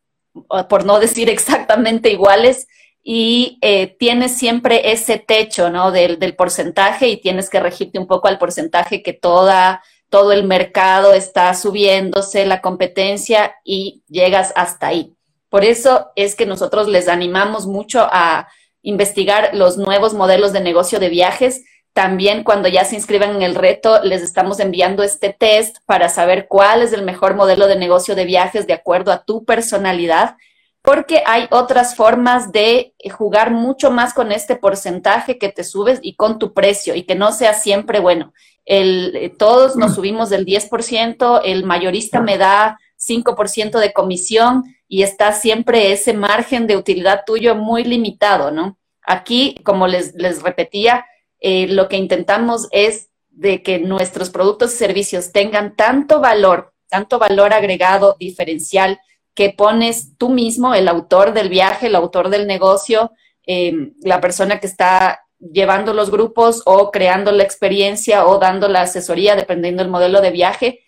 [0.68, 2.66] por no decir exactamente iguales,
[3.02, 5.90] y eh, tienes siempre ese techo, ¿no?
[5.90, 10.44] Del, del, porcentaje y tienes que regirte un poco al porcentaje que toda, todo el
[10.44, 15.14] mercado está subiéndose, la competencia, y llegas hasta ahí.
[15.48, 18.48] Por eso es que nosotros les animamos mucho a
[18.82, 21.64] investigar los nuevos modelos de negocio de viajes.
[21.92, 26.46] También cuando ya se inscriban en el reto, les estamos enviando este test para saber
[26.48, 30.36] cuál es el mejor modelo de negocio de viajes de acuerdo a tu personalidad,
[30.82, 36.14] porque hay otras formas de jugar mucho más con este porcentaje que te subes y
[36.14, 38.32] con tu precio y que no sea siempre bueno.
[38.64, 45.02] El, eh, todos nos subimos del 10%, el mayorista me da 5% de comisión y
[45.02, 48.78] está siempre ese margen de utilidad tuyo muy limitado, ¿no?
[49.02, 51.04] Aquí, como les, les repetía,
[51.40, 57.18] eh, lo que intentamos es de que nuestros productos y servicios tengan tanto valor, tanto
[57.18, 59.00] valor agregado diferencial,
[59.34, 63.12] que pones tú mismo, el autor del viaje, el autor del negocio,
[63.46, 68.82] em, la persona que está llevando los grupos o creando la experiencia o dando la
[68.82, 70.80] asesoría, dependiendo del modelo de viaje,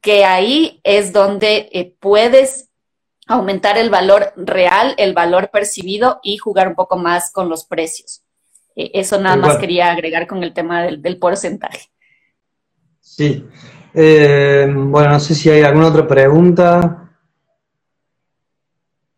[0.00, 2.70] que ahí es donde eh, puedes
[3.26, 8.22] aumentar el valor real, el valor percibido y jugar un poco más con los precios.
[8.74, 11.90] Eh, eso nada más quería agregar con el tema del, porcentaje.
[13.00, 13.46] Sí.
[13.94, 17.10] Eh, bueno, no sé si hay alguna otra pregunta.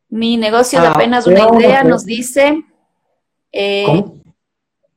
[0.09, 2.63] Mi negocio de ah, apenas una idea nos dice.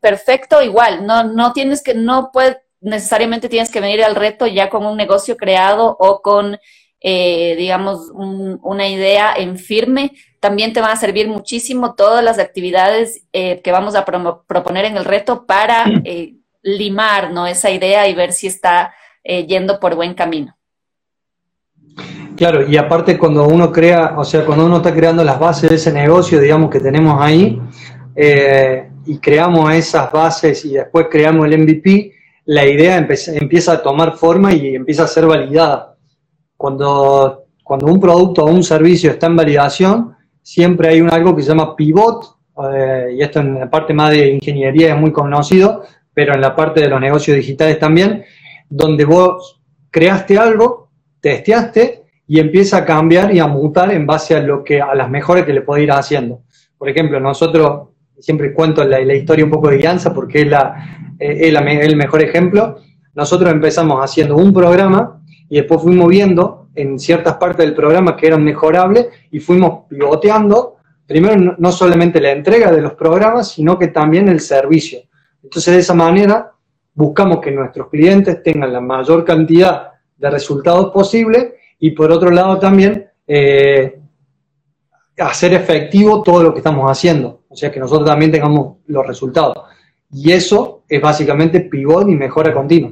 [0.05, 1.07] Perfecto, igual.
[1.07, 4.95] No, no tienes que, no puedes, necesariamente tienes que venir al reto ya con un
[4.95, 6.59] negocio creado o con
[7.01, 10.11] eh, digamos, una idea en firme.
[10.39, 14.95] También te van a servir muchísimo todas las actividades eh, que vamos a proponer en
[14.95, 17.47] el reto para eh, limar ¿no?
[17.47, 20.55] esa idea y ver si está yendo por buen camino.
[22.37, 25.77] Claro, y aparte cuando uno crea, o sea, cuando uno está creando las bases de
[25.77, 27.59] ese negocio, digamos, que tenemos ahí,
[29.05, 32.13] y creamos esas bases y después creamos el MVP,
[32.45, 35.95] la idea empieza a tomar forma y empieza a ser validada
[36.57, 41.41] cuando, cuando un producto o un servicio está en validación, siempre hay un, algo que
[41.41, 42.37] se llama pivot
[42.71, 46.55] eh, y esto en la parte más de ingeniería es muy conocido, pero en la
[46.55, 48.23] parte de los negocios digitales también,
[48.69, 50.89] donde vos creaste algo,
[51.19, 55.09] testeaste y empieza a cambiar y a mutar en base a lo que a las
[55.09, 56.41] mejores que le puede ir haciendo.
[56.77, 57.89] Por ejemplo, nosotros
[58.19, 62.77] siempre cuento la, historia un poco de guianza porque es, la, eh, el mejor ejemplo.
[63.13, 68.27] Nosotros empezamos haciendo un programa y después fuimos viendo en ciertas partes del programa que
[68.27, 70.75] eran mejorables y fuimos pivoteando,
[71.05, 74.99] primero no solamente la entrega de los programas, sino que también el servicio.
[75.41, 76.51] Entonces de esa manera
[76.93, 82.57] buscamos que nuestros clientes tengan la mayor cantidad de resultados posible y por otro lado
[82.57, 83.99] también eh,
[85.17, 89.63] hacer efectivo todo lo que estamos haciendo, o sea que nosotros también tengamos los resultados.
[90.11, 92.91] Y eso es básicamente pivot y mejora continua.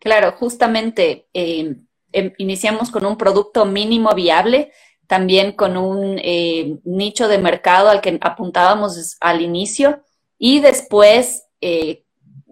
[0.00, 1.76] Claro, justamente eh,
[2.10, 4.72] em, iniciamos con un producto mínimo viable,
[5.06, 10.02] también con un eh, nicho de mercado al que apuntábamos al inicio
[10.36, 12.02] y después eh,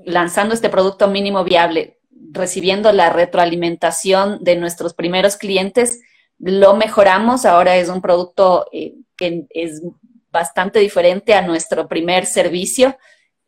[0.05, 1.99] lanzando este producto mínimo viable,
[2.31, 6.01] recibiendo la retroalimentación de nuestros primeros clientes,
[6.39, 9.83] lo mejoramos, ahora es un producto que es
[10.31, 12.97] bastante diferente a nuestro primer servicio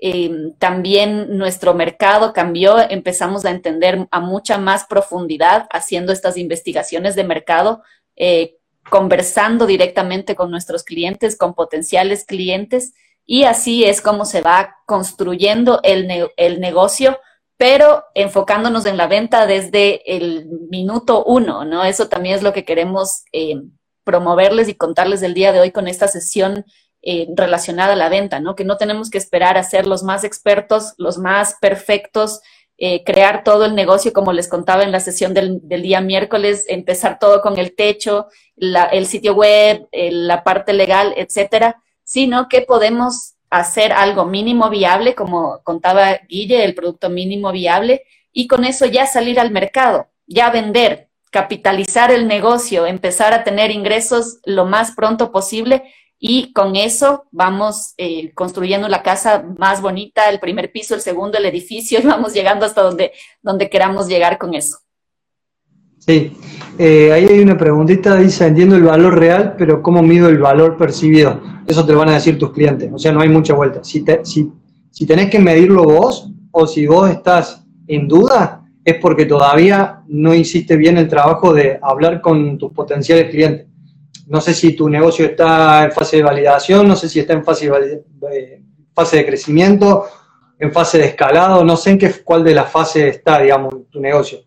[0.02, 7.14] Em, también nuestro mercado cambió, empezamos a entender a mucha más profundidad haciendo estas investigaciones
[7.16, 7.82] de mercado,
[8.16, 8.56] eh,
[8.88, 12.94] conversando directamente con nuestros clientes, con potenciales clientes,
[13.26, 17.20] y así es como se va construyendo el, el negocio,
[17.58, 21.84] pero enfocándonos en la venta desde el minuto uno, ¿no?
[21.84, 23.60] Eso también es lo que queremos eh,
[24.04, 26.64] promoverles y contarles el día de hoy con esta sesión
[27.02, 28.54] eh, relacionada a la venta, ¿no?
[28.54, 32.40] Que no tenemos que esperar a ser los más expertos, los más perfectos,
[32.76, 37.18] eh, crear todo el negocio, como les contaba en la sesión del, día miércoles, empezar
[37.18, 43.92] todo con el techo, el sitio web, la parte legal, etcétera, sino que podemos hacer
[43.92, 49.38] algo mínimo viable, como contaba Guille, el producto mínimo viable, y con eso ya salir
[49.40, 55.84] al mercado, ya vender, capitalizar el negocio, empezar a tener ingresos lo más pronto posible
[56.22, 61.38] y con eso vamos eh, construyendo la casa más bonita, el primer piso, el segundo,
[61.38, 63.12] el edificio, y vamos llegando hasta donde,
[63.42, 64.78] donde queramos llegar con eso.
[65.98, 66.32] Sí,
[66.78, 70.76] eh, ahí hay una preguntita, dice, entiendo el valor real, pero ¿cómo mido el valor
[70.76, 71.40] percibido?
[71.66, 73.82] Eso te lo van a decir tus clientes, o sea, no hay mucha vuelta.
[73.84, 74.50] Si, te, si,
[74.90, 80.34] si tenés que medirlo vos o si vos estás en duda, es porque todavía no
[80.34, 83.70] hiciste bien el trabajo de hablar con tus potenciales clientes
[84.30, 87.44] no sé si tu negocio está en fase de validación, no sé si está en
[87.44, 88.62] fase de,
[89.12, 90.06] de crecimiento,
[90.56, 94.00] en fase de escalado, no sé en qué, cuál de las fases está, digamos, tu
[94.00, 94.38] negocio.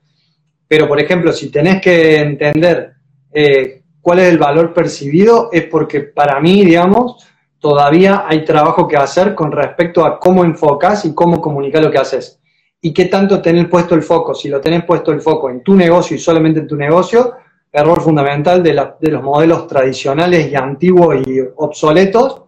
[0.69, 2.93] Pero, por ejemplo, si tenés que entender
[3.34, 7.28] eh, cuál es el valor percibido, es porque para mí, digamos,
[7.60, 11.98] todavía hay trabajo que hacer con respecto a cómo enfocas y cómo comunicar lo que
[11.98, 12.39] haces.
[12.86, 14.36] Y qué tanto tenés puesto el foco.
[14.36, 17.36] Si lo tenés puesto el foco en tu negocio y solamente en tu negocio,
[17.72, 22.41] error fundamental de, los modelos tradicionales y antiguos y obsoletos,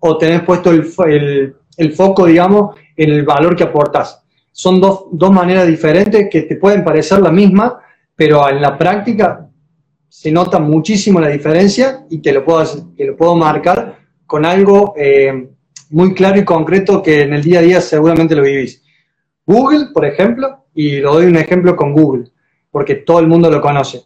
[0.00, 1.54] o tenés puesto el,
[1.94, 4.24] foco, digamos, en el valor que aportas.
[4.50, 7.78] Son dos, maneras diferentes que te pueden parecer la misma,
[8.16, 9.46] pero en la práctica
[10.08, 12.64] se nota muchísimo la diferencia y te lo puedo,
[12.96, 15.48] lo puedo marcar con algo eh,
[15.90, 18.81] muy claro y concreto que en el día a día seguramente lo vivís.
[19.46, 22.30] Google, por ejemplo, y lo doy un ejemplo con Google,
[22.70, 24.04] porque todo el mundo lo conoce.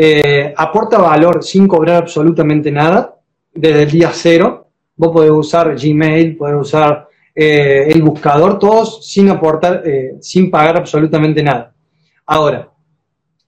[0.00, 3.16] Eh, aporta valor sin cobrar absolutamente nada
[3.52, 4.68] desde el día cero.
[4.94, 10.76] Vos podés usar Gmail, podés usar eh, el buscador, todos sin aportar, eh, sin pagar
[10.76, 11.72] absolutamente nada.
[12.26, 12.70] Ahora,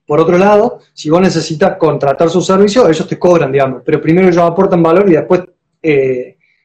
[0.04, 4.26] por otro lado, si vos necesitas contratar su servicio, ellos te cobran, digamos, pero primero
[4.26, 5.42] ellos aportan valor y después,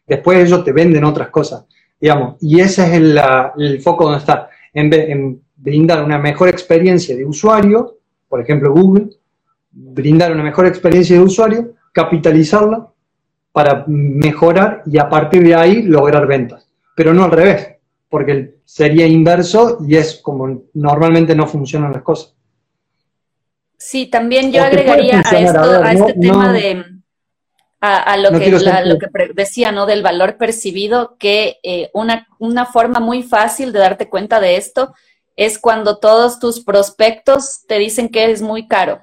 [0.07, 1.63] después ellos te venden otras cosas,
[1.99, 2.37] digamos.
[2.41, 7.97] Y ese es el, foco donde está, en, en brindar una mejor experiencia de usuario,
[8.29, 9.09] por ejemplo Google,
[9.71, 12.87] brindar una mejor experiencia de usuario, capitalizarla
[13.51, 16.69] para mejorar y a partir de ahí lograr ventas.
[16.95, 17.75] Pero no al revés,
[18.09, 22.35] porque sería inverso y es como normalmente no funcionan las cosas.
[23.77, 26.94] Sí, también yo agregaría a, esto, a, este tema de
[27.85, 29.85] a, lo, que, lo que decía, ¿no?
[29.85, 34.93] Del valor percibido, que eh, una, una forma muy fácil de darte cuenta de esto
[35.35, 39.01] es cuando todos tus prospectos te dicen que es muy caro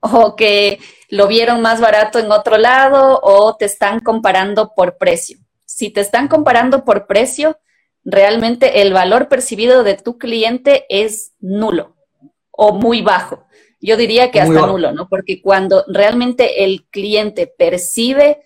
[0.00, 0.78] o que
[1.08, 5.38] lo vieron más barato en otro lado o te están comparando por precio.
[5.64, 7.58] Si te están comparando por precio,
[8.04, 11.96] realmente el valor percibido de tu cliente es nulo
[12.50, 13.44] o muy bajo.
[13.80, 15.08] Yo diría que hasta nulo, ¿no?
[15.08, 18.42] Porque cuando realmente el cliente percibe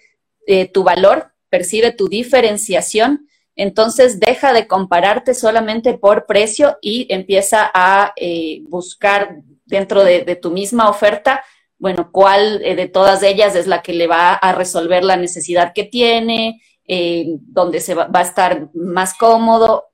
[0.46, 7.70] eh, tu valor, percibe tu diferenciación, entonces deja de compararte solamente por precio y empieza
[7.72, 11.44] a eh, buscar dentro de, tu misma oferta,
[11.78, 15.72] bueno, cuál eh, de todas ellas es la que le va a resolver la necesidad
[15.72, 19.84] que tiene, eh, donde se va, a estar más cómodo,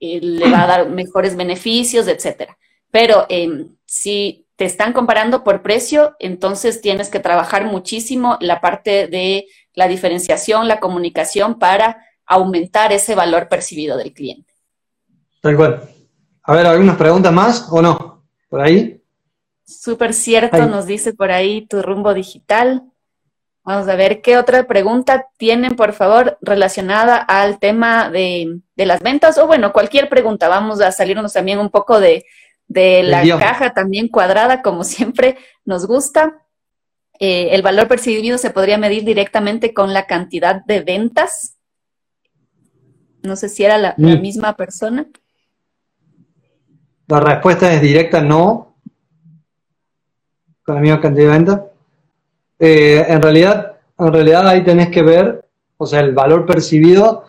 [0.00, 2.58] le va a dar mejores beneficios, etcétera.
[2.90, 9.08] Pero em, si te están comparando por precio, entonces tienes que trabajar muchísimo la parte
[9.08, 14.54] de la diferenciación, la comunicación para aumentar ese valor percibido del cliente.
[15.40, 15.82] Tal cual.
[16.44, 18.24] A ver, ¿algunas preguntas más o no?
[18.48, 19.00] ¿Por ahí?
[19.66, 22.82] Súper cierto, nos dice por ahí tu rumbo digital.
[23.64, 29.38] Vamos a ver qué otra pregunta tienen, por favor, relacionada al tema de, las ventas
[29.38, 30.48] o bueno, cualquier pregunta.
[30.48, 32.26] Vamos a salirnos también un poco de,
[32.68, 36.40] la caja también cuadrada, como siempre nos gusta.
[37.20, 41.56] Eh, el valor percibido se podría medir directamente con la cantidad de ventas.
[43.22, 45.06] No sé si era la, la misma persona.
[47.06, 48.76] La respuesta es directa, no,
[50.64, 51.60] con la misma cantidad de ventas.
[52.58, 55.46] Eh, en, realidad, en realidad ahí tenés que ver,
[55.76, 57.24] o sea, el valor percibido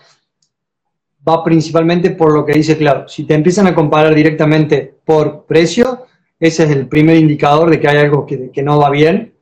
[1.28, 3.08] va principalmente por lo que dice claro.
[3.08, 6.06] Si te empiezan a comparar directamente por precio,
[6.40, 9.34] ese es el primer indicador de que hay algo que, no va bien.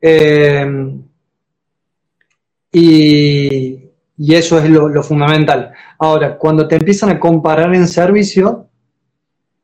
[0.00, 0.94] Eh,
[2.72, 3.86] y,
[4.18, 5.72] eso es lo, fundamental.
[5.98, 8.68] Ahora, cuando te empiezan a comparar en servicio,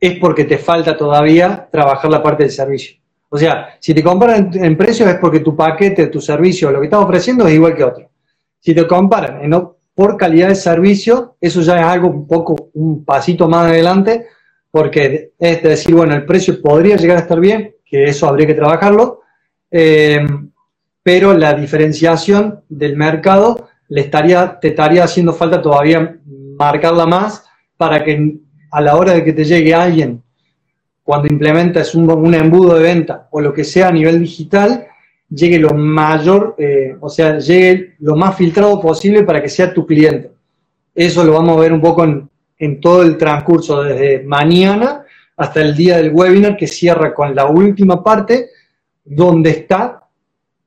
[0.01, 2.97] es porque te falta todavía trabajar la parte del servicio.
[3.29, 6.87] O sea, si te comparan en, precios es porque tu paquete, tu servicio, lo que
[6.87, 8.11] estás ofreciendo es igual que otro.
[8.59, 9.41] Si te comparan
[9.95, 14.27] por calidad de servicio, eso ya es algo un poco, un pasito más adelante,
[14.71, 18.55] porque es decir, bueno, el precio podría llegar a estar bien, que eso habría que
[18.55, 19.21] trabajarlo,
[19.71, 20.27] eh,
[21.03, 26.19] pero la diferenciación del mercado le estaría, te estaría haciendo falta todavía
[26.59, 27.45] marcarla más
[27.77, 28.39] para que
[28.71, 30.23] a la hora de que te llegue alguien
[31.03, 34.89] cuando implementas un, un, embudo de venta o lo que sea a nivel digital,
[35.31, 39.87] llegue lo mayor, eh, o sea, llegue lo más filtrado posible para que sea tu
[39.87, 40.33] cliente.
[40.95, 42.29] Eso lo vamos a ver un poco en,
[42.59, 45.05] en todo el transcurso, desde mañana
[45.37, 48.51] hasta el día del webinar que cierra con la última parte,
[49.05, 50.03] donde está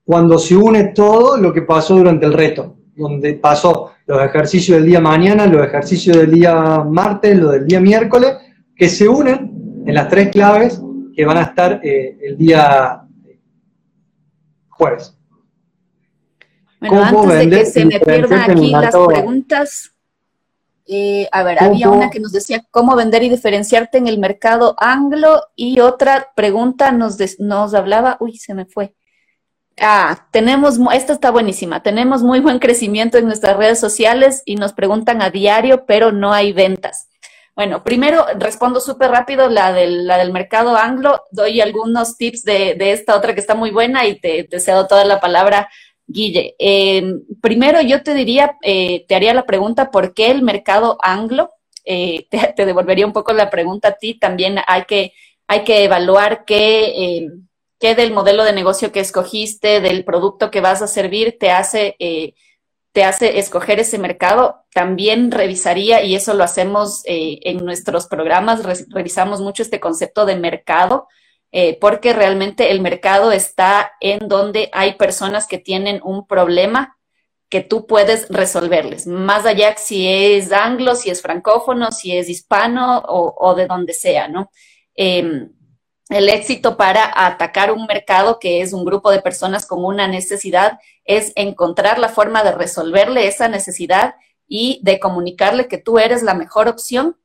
[0.04, 4.88] cuando se une todo lo que pasó durante el reto, donde pasó los ejercicios del
[4.88, 8.38] día mañana, los ejercicios del día martes, los del día miércoles,
[8.76, 10.82] que se unen en las tres claves
[11.16, 13.04] que van a estar eh, el día
[14.70, 15.16] jueves.
[16.80, 19.92] Bueno, antes de que se me pierdan aquí las preguntas,
[20.92, 24.76] eh, a ver, había una que nos decía cómo vender y diferenciarte en el mercado
[24.80, 28.96] anglo y otra pregunta nos, nos hablaba, uy, se me fue.
[29.80, 34.74] Ah, tenemos, esta está buenísima, tenemos muy buen crecimiento en nuestras redes sociales y nos
[34.74, 37.10] preguntan a diario, pero no hay ventas.
[37.56, 42.78] Bueno, primero respondo súper rápido la del, la del mercado anglo, doy algunos tips de,
[42.80, 45.70] esta otra que está muy buena y te, cedo toda la palabra,
[46.10, 46.56] Guille.
[46.60, 51.52] Em, primero yo te diría, eh, te haría la pregunta, ¿por qué el mercado anglo?
[51.86, 55.14] Eh, te, devolvería un poco la pregunta a ti, también hay que,
[55.48, 57.48] hay que evaluar qué, em,
[57.80, 61.96] qué del modelo de negocio que escogiste, del producto que vas a servir, te hace
[62.00, 62.34] eh,
[62.92, 68.62] te hace escoger ese mercado, también revisaría, y eso lo hacemos eh, en nuestros programas,
[68.90, 71.08] revisamos mucho este concepto de mercado,
[71.52, 76.98] eh, porque realmente el mercado está en donde hay personas que tienen un problema
[77.50, 83.02] que tú puedes resolverles, más allá si es anglo, si es francófono, si es hispano
[83.08, 84.52] o, de donde sea, ¿no?
[84.94, 85.52] Em,
[86.10, 90.80] el éxito para atacar un mercado que es un grupo de personas con una necesidad
[91.06, 94.16] es encontrar la forma de resolverle esa necesidad
[94.48, 97.18] y de comunicarle que tú eres la mejor opción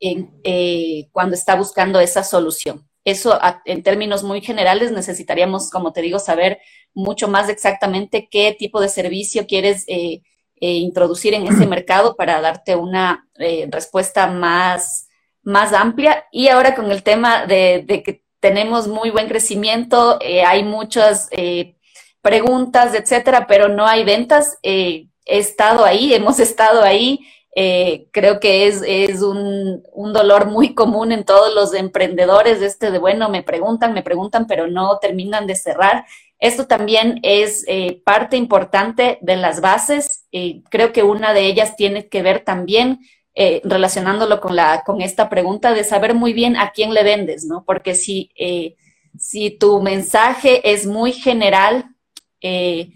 [0.00, 2.86] eh, cuando está buscando esa solución.
[3.04, 6.58] Eso en términos muy generales necesitaríamos, como te digo, saber
[6.94, 10.22] mucho más exactamente qué tipo de servicio quieres eh,
[10.60, 13.26] eh, introducir en ese mercado para darte una
[13.70, 15.08] respuesta más
[15.42, 16.26] más amplia.
[16.30, 21.76] Y ahora con el tema de, que tenemos muy buen crecimiento, eh, hay muchas eh,
[22.20, 24.58] preguntas, etcétera, pero no hay ventas.
[24.62, 27.20] Eh, he estado ahí, hemos estado ahí.
[27.54, 32.98] Creo que es, es un, un, dolor muy común en todos los emprendedores, este de,
[32.98, 36.06] bueno, me preguntan, me preguntan, pero no terminan de cerrar.
[36.38, 37.64] Esto también es
[38.04, 40.26] parte importante de las bases.
[40.70, 43.00] creo que una de ellas tiene que ver también
[43.34, 47.46] eh, relacionándolo con, la, con esta pregunta de saber muy bien a quién le vendes,
[47.46, 47.64] ¿no?
[47.64, 48.76] Porque si, eh,
[49.18, 51.86] si tu mensaje es muy general,
[52.42, 52.90] eh,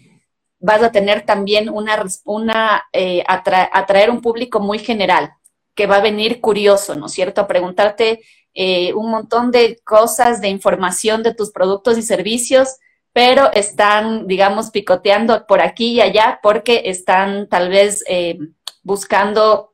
[0.59, 5.33] vas a tener también una, una eh, atraer un público muy general,
[5.75, 7.41] que va a venir curioso, ¿no es cierto?
[7.41, 8.23] A preguntarte
[8.55, 12.77] eh, un montón de cosas, de información de tus productos y servicios,
[13.13, 18.39] pero están, digamos, picoteando por aquí y allá porque están tal vez eh,
[18.83, 19.73] buscando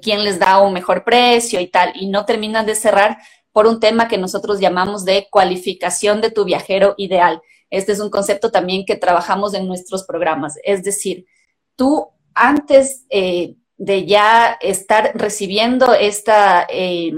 [0.00, 3.18] quién les da un mejor precio y tal, y no terminan de cerrar
[3.50, 7.42] por un tema que nosotros llamamos de cualificación de tu viajero ideal.
[7.70, 10.54] Este es un concepto también que trabajamos en nuestros programas.
[10.62, 11.26] Es decir,
[11.74, 17.12] tú antes eh, de ya estar recibiendo esta, eh,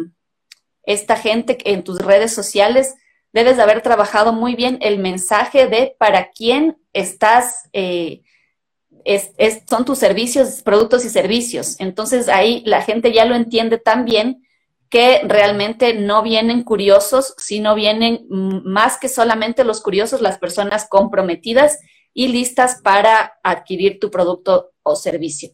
[0.84, 2.94] esta gente en tus redes sociales,
[3.32, 8.22] debes de haber trabajado muy bien el mensaje de para quién estás, eh,
[9.68, 11.76] son tus servicios, productos y servicios.
[11.78, 14.42] Entonces ahí la gente ya lo entiende tan bien
[14.91, 21.78] que realmente no vienen curiosos, sino vienen más que solamente los curiosos, las personas comprometidas
[22.14, 25.51] y listas para adquirir tu producto o servicio.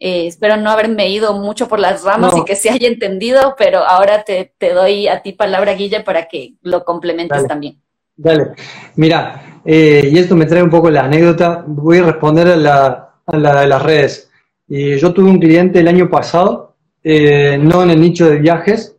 [0.00, 3.80] Eh, espero no haberme ido mucho por las ramas y que se haya entendido, pero
[3.80, 7.82] ahora te, doy a ti palabra, Guilla, para que lo complementes también.
[8.16, 8.52] Dale.
[8.94, 11.64] Mira, eh, y esto me trae un poco la anécdota.
[11.66, 14.30] Voy a responder a la, a la de las redes.
[14.68, 16.67] Y yo tuve un cliente el año pasado
[17.02, 18.96] eh, no en el nicho de viajes,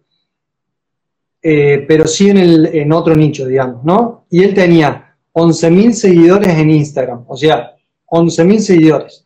[1.42, 4.26] eh, pero sí en, el, en otro nicho, digamos, ¿no?
[4.30, 7.76] Y él tenía 11.000 seguidores en Instagram, o sea,
[8.08, 9.26] 11.000 seguidores.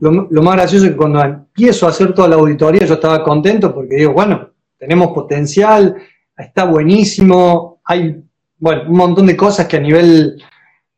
[0.00, 3.72] Lo, más gracioso es que cuando empiezo a hacer toda la auditoría yo estaba contento
[3.72, 5.96] porque digo, bueno, tenemos potencial,
[6.36, 8.22] está buenísimo, hay,
[8.58, 10.42] bueno, un montón de cosas que a nivel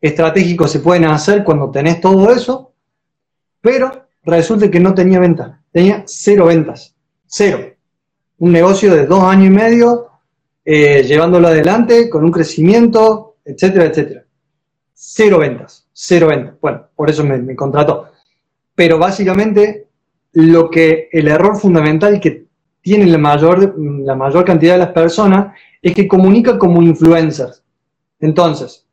[0.00, 2.72] estratégico se pueden hacer cuando tenés todo eso,
[3.60, 6.94] pero resulta que no tenía venta tenía cero ventas,
[7.26, 7.58] cero.
[8.38, 10.06] Un negocio de dos años y medio,
[10.64, 14.24] eh, llevándolo adelante con un crecimiento, etcétera, etcétera.
[14.94, 16.54] Cero ventas, cero ventas.
[16.62, 18.06] Bueno, por eso me, contrató.
[18.74, 19.88] Pero básicamente
[20.32, 22.46] lo que el error fundamental que
[22.80, 27.62] tiene la mayor, la mayor cantidad de las personas es que comunica como influencers.
[28.18, 28.86] Entonces,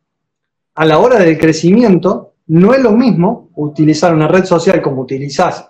[0.76, 5.70] a la hora del crecimiento, no es lo mismo utilizar una red social como utilizás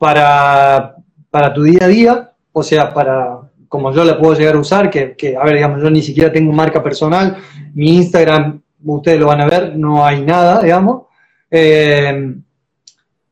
[0.00, 0.96] para,
[1.30, 4.88] para tu día a día, o sea, para como yo la puedo llegar a usar,
[4.88, 7.36] que, que, a ver, digamos, yo ni siquiera tengo marca personal,
[7.74, 11.02] mi Instagram, ustedes lo van a ver, no hay nada, digamos.
[11.50, 12.34] Eh,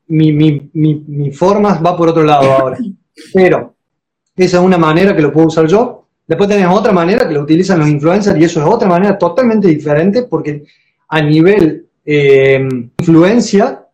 [0.09, 2.77] mi, mi, mi, mi forma va por otro lado ahora.
[3.33, 3.75] Pero
[4.37, 6.07] esa es una manera que lo puedo usar yo.
[6.27, 9.69] Después tenés otra manera que lo utilizan los influencers y eso es otra manera totalmente
[9.69, 10.65] diferente porque
[11.09, 13.88] a nivel eh, influencia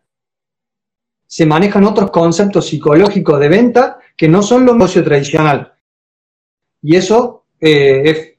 [1.35, 5.73] se manejan otros conceptos psicológicos de venta que no son los negocio tradicional.
[6.81, 8.37] Y eso eh,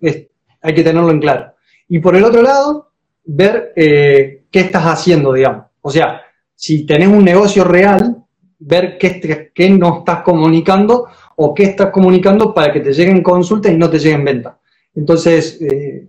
[0.62, 1.52] hay que tenerlo en claro.
[1.88, 2.92] Y por el otro lado,
[3.22, 5.66] ver eh, qué estás haciendo, digamos.
[5.82, 6.22] O sea,
[6.54, 8.16] si tenés un negocio real,
[8.60, 13.72] ver qué, qué no estás comunicando o qué estás comunicando para que te lleguen consultas
[13.72, 14.54] y no te lleguen ventas.
[14.94, 16.08] Entonces, eh,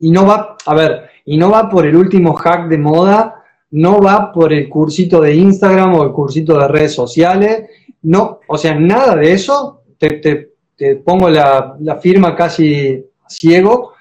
[0.00, 4.00] y no va, a ver, y no va por el último hack de moda no
[4.00, 7.68] va por el cursito de Instagram o el cursito de redes sociales,
[8.02, 10.52] no, o sea, nada de eso, te,
[11.04, 13.92] pongo la, firma casi ciego,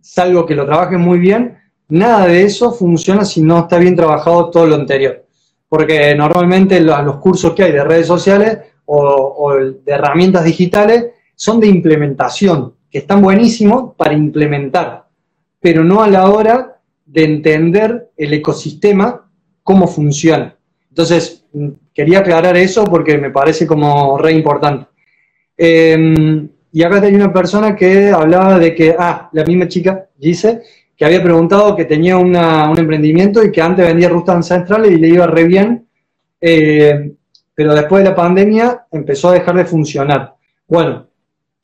[0.00, 1.58] salvo que lo trabajes muy bien,
[1.88, 5.24] nada de eso funciona si no está bien trabajado todo lo anterior.
[5.68, 8.96] Porque normalmente los, cursos que hay de redes sociales o,
[9.38, 15.04] o de herramientas digitales son de implementación, que están buenísimos para implementar,
[15.60, 16.77] pero no a la hora
[17.08, 19.28] de entender el ecosistema,
[19.62, 20.54] cómo funciona.
[20.90, 21.44] Entonces,
[21.94, 24.86] quería aclarar eso porque me parece como re importante.
[25.56, 30.62] Em, y acá tenía una persona que hablaba de que, ah, la misma chica, dice,
[30.96, 32.36] que había preguntado que tenía un
[32.76, 35.86] emprendimiento y que antes vendía rutas ancestrales y le iba re bien,
[36.40, 37.12] eh,
[37.54, 40.34] pero después de la pandemia empezó a dejar de funcionar.
[40.66, 41.06] Bueno,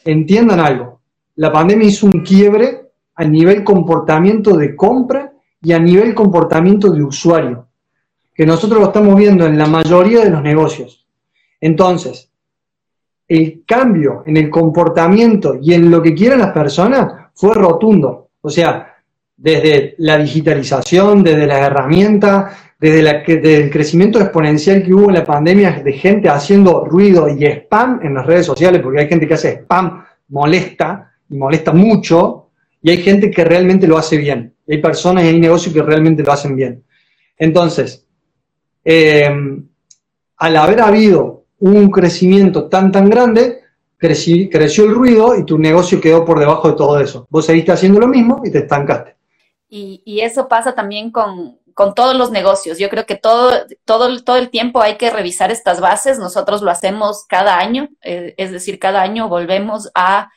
[0.05, 1.01] entiendan algo,
[1.37, 2.81] la pandemia hizo un quiebre
[3.17, 5.34] a nivel comportamiento de compra
[5.65, 7.67] y a nivel comportamiento de usuario,
[8.35, 11.07] que nosotros lo estamos viendo en la mayoría de los negocios.
[11.61, 12.31] Entonces,
[13.27, 18.29] el cambio en el comportamiento y en lo que quieren las personas fue rotundo.
[18.43, 18.95] O sea,
[19.37, 25.25] desde la digitalización, desde las herramientas, desde, la, el crecimiento exponencial que hubo en la
[25.25, 29.35] pandemia de gente haciendo ruido y spam en las redes sociales, porque hay gente que
[29.35, 32.44] hace spam, molesta, y molesta mucho,
[32.85, 36.23] y hay gente que realmente lo hace bien hay personas y hay negocios que realmente
[36.23, 36.85] lo hacen bien.
[37.37, 38.07] Entonces,
[38.85, 39.29] eh,
[40.37, 43.61] al haber habido un crecimiento tan, tan grande,
[43.99, 47.27] creció el ruido y tu negocio quedó por debajo de todo eso.
[47.31, 49.17] Vos seguiste haciendo lo mismo y te estancaste.
[49.69, 52.79] Y, eso pasa también con, con todos los negocios.
[52.79, 53.51] Yo creo que todo,
[53.85, 56.19] todo, todo el tiempo hay que revisar estas bases.
[56.19, 60.31] Nosotros lo hacemos cada año, eh, es decir, cada año volvemos a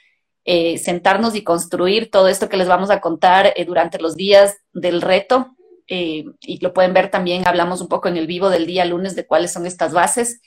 [0.48, 4.58] eh, sentarnos y construir todo esto que les vamos a contar eh, durante los días
[4.74, 5.54] del reto.
[5.88, 9.26] y lo pueden ver también, hablamos un poco en el vivo del día lunes de
[9.28, 10.42] cuáles son estas bases.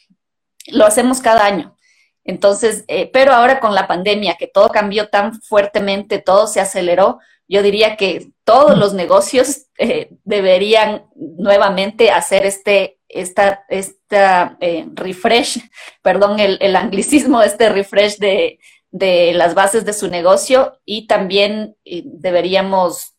[0.67, 1.77] Lo hacemos cada año.
[2.25, 7.19] Entonces, pero ahora con la pandemia, que todo cambió tan fuertemente, todo se aceleró,
[7.51, 15.59] yo diría que todos los negocios eh, deberían nuevamente hacer este, esta, esta eh, refresh,
[16.03, 18.61] perdón, el, anglicismo, este refresh de,
[18.93, 23.15] las bases de su negocio y también eh, deberíamos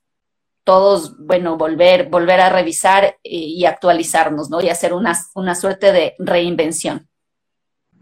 [0.64, 4.62] todos, bueno, volver, volver a revisar y, actualizarnos, ¿no?
[4.62, 7.08] Y hacer una, una, suerte de reinvención.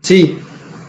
[0.02, 0.38] Sí,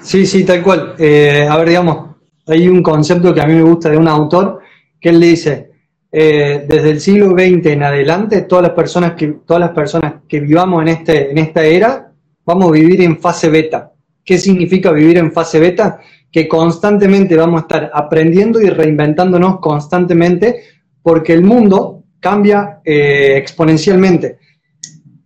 [0.03, 0.95] sí, sí, tal cual.
[0.99, 2.16] a ver, digamos,
[2.47, 4.61] hay un concepto que a mí me gusta de un autor
[5.01, 5.70] que él dice,
[6.12, 10.41] eh, desde el siglo XX en adelante, todas las personas que, todas las personas que
[10.41, 12.12] vivamos en, este, en esta era,
[12.45, 13.93] vamos a vivir en fase beta.
[14.24, 16.01] ¿Qué significa vivir en fase beta?
[16.31, 20.62] Que constantemente vamos a estar aprendiendo y reinventándonos constantemente
[21.03, 24.39] porque el mundo cambia eh, exponencialmente.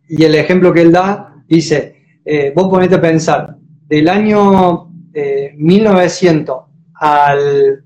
[0.08, 4.90] Y el ejemplo que él da dice, eh, vos ponete a pensar, del año
[5.56, 6.56] 1900
[6.94, 7.84] al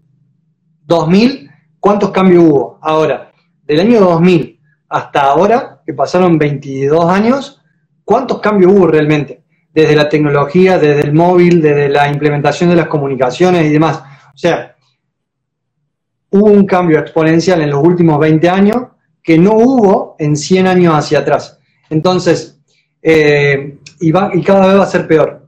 [0.85, 1.49] 2000
[1.81, 2.79] ¿Cuántos cambios hubo?
[2.83, 3.33] Ahora,
[3.65, 7.63] del año 2000 hasta ahora, que pasaron 22 años,
[8.05, 9.45] ¿cuántos cambios hubo realmente?
[9.73, 14.03] Desde la tecnología, desde el móvil, desde la implementación de las comunicaciones y demás.
[14.35, 14.77] O sea,
[16.31, 18.77] hubo un cambio exponencial en los últimos 20 años
[19.23, 21.59] que no hubo en 100 años hacia atrás.
[21.91, 22.61] Entonces,
[23.03, 25.47] eh, y, y cada vez va a ser peor.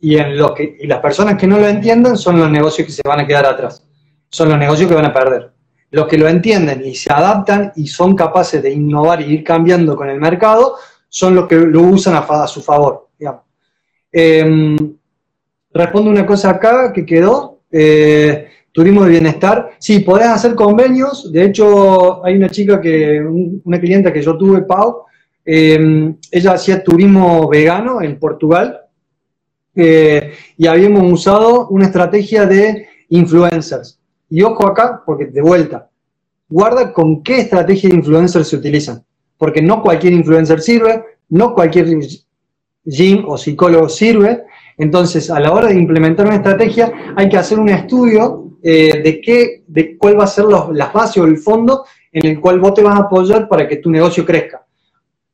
[0.00, 3.02] Y, en lo que, las personas que no lo entiendan son los negocios que se
[3.04, 3.86] van a quedar atrás.
[4.30, 5.52] Son los negocios que van a perder
[5.92, 9.94] los que lo entienden y se adaptan y son capaces de innovar y ir cambiando
[9.94, 10.76] con el mercado,
[11.08, 13.10] son los que lo usan a, su favor.
[14.12, 14.76] Em,
[15.72, 17.60] respondo una cosa acá que quedó.
[17.70, 19.72] Eh, turismo de bienestar.
[19.78, 21.30] Sí, podés hacer convenios.
[21.30, 23.20] De hecho, hay una chica que,
[23.64, 25.04] una clienta que yo tuve, Pau,
[25.44, 28.80] em, ella hacía turismo vegano en Portugal
[29.74, 33.98] eh, y habíamos usado una estrategia de influencers.
[34.30, 35.90] Y ojo acá, porque de vuelta,
[36.48, 39.04] guarda con qué estrategia de influencer se utilizan.
[39.36, 41.88] Porque no cualquier influencer sirve, no cualquier
[42.84, 44.44] gym o psicólogo sirve.
[44.78, 49.20] Entonces, a la hora de implementar una estrategia, hay que hacer un estudio eh, de
[49.20, 52.60] qué, de cuál va a ser los, las bases o el fondo en el cual
[52.60, 54.64] vos te vas a apoyar para que tu negocio crezca.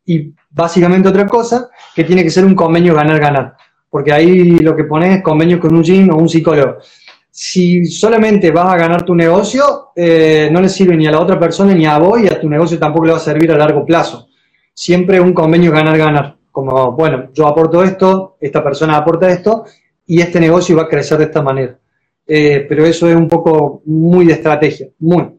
[0.04, 3.54] Y básicamente otra cosa, que tiene que ser un convenio ganar-ganar.
[3.90, 6.78] Porque ahí lo que pones es convenio con un gym o un psicólogo
[7.40, 11.38] si solamente vas a ganar tu negocio, eh, no le sirve ni a la otra
[11.38, 13.86] persona ni a vos y a tu negocio tampoco le va a servir a largo
[13.86, 14.26] plazo.
[14.74, 16.36] Siempre un convenio ganar-ganar.
[16.58, 19.64] Como, bueno, yo aporto esto, esta persona aporta esto
[20.04, 21.78] y este negocio va a crecer de esta manera.
[22.26, 25.38] Eh, pero eso es un poco muy de estrategia, muy.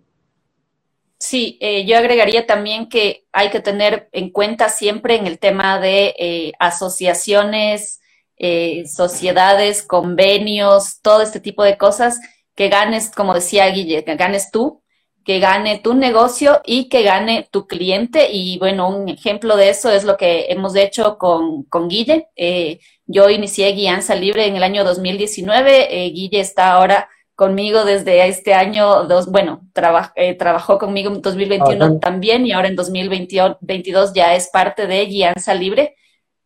[1.17, 5.77] Sí, eh, yo agregaría también que hay que tener en cuenta siempre en el tema
[5.77, 7.99] de asociaciones,
[8.37, 12.17] eh, sociedades, convenios, todo este tipo de cosas,
[12.55, 14.81] que ganes, como decía Guille, que ganes tú,
[15.29, 18.31] que gane tu negocio y que gane tu cliente.
[18.31, 22.29] Y bueno, un ejemplo de eso es lo que hemos hecho con, con Guille.
[22.35, 26.05] Eh, yo inicié Guianza Libre en el año 2019.
[26.07, 32.47] Eh, Guille está ahora conmigo desde este año, dos, bueno, trabajó conmigo en 2021 también
[32.47, 35.95] y ahora en 2022 ya es parte de Guianza Libre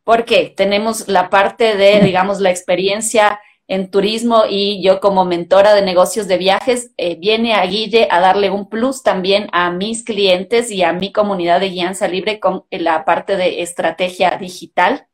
[0.03, 5.82] porque tenemos la parte de, digamos, la experiencia en turismo y yo como mentora de
[5.82, 10.70] negocios de viajes, eh, viene a Guille a darle un plus también a mis clientes
[10.70, 15.07] y a mi comunidad de guianza libre con la parte de estrategia digital.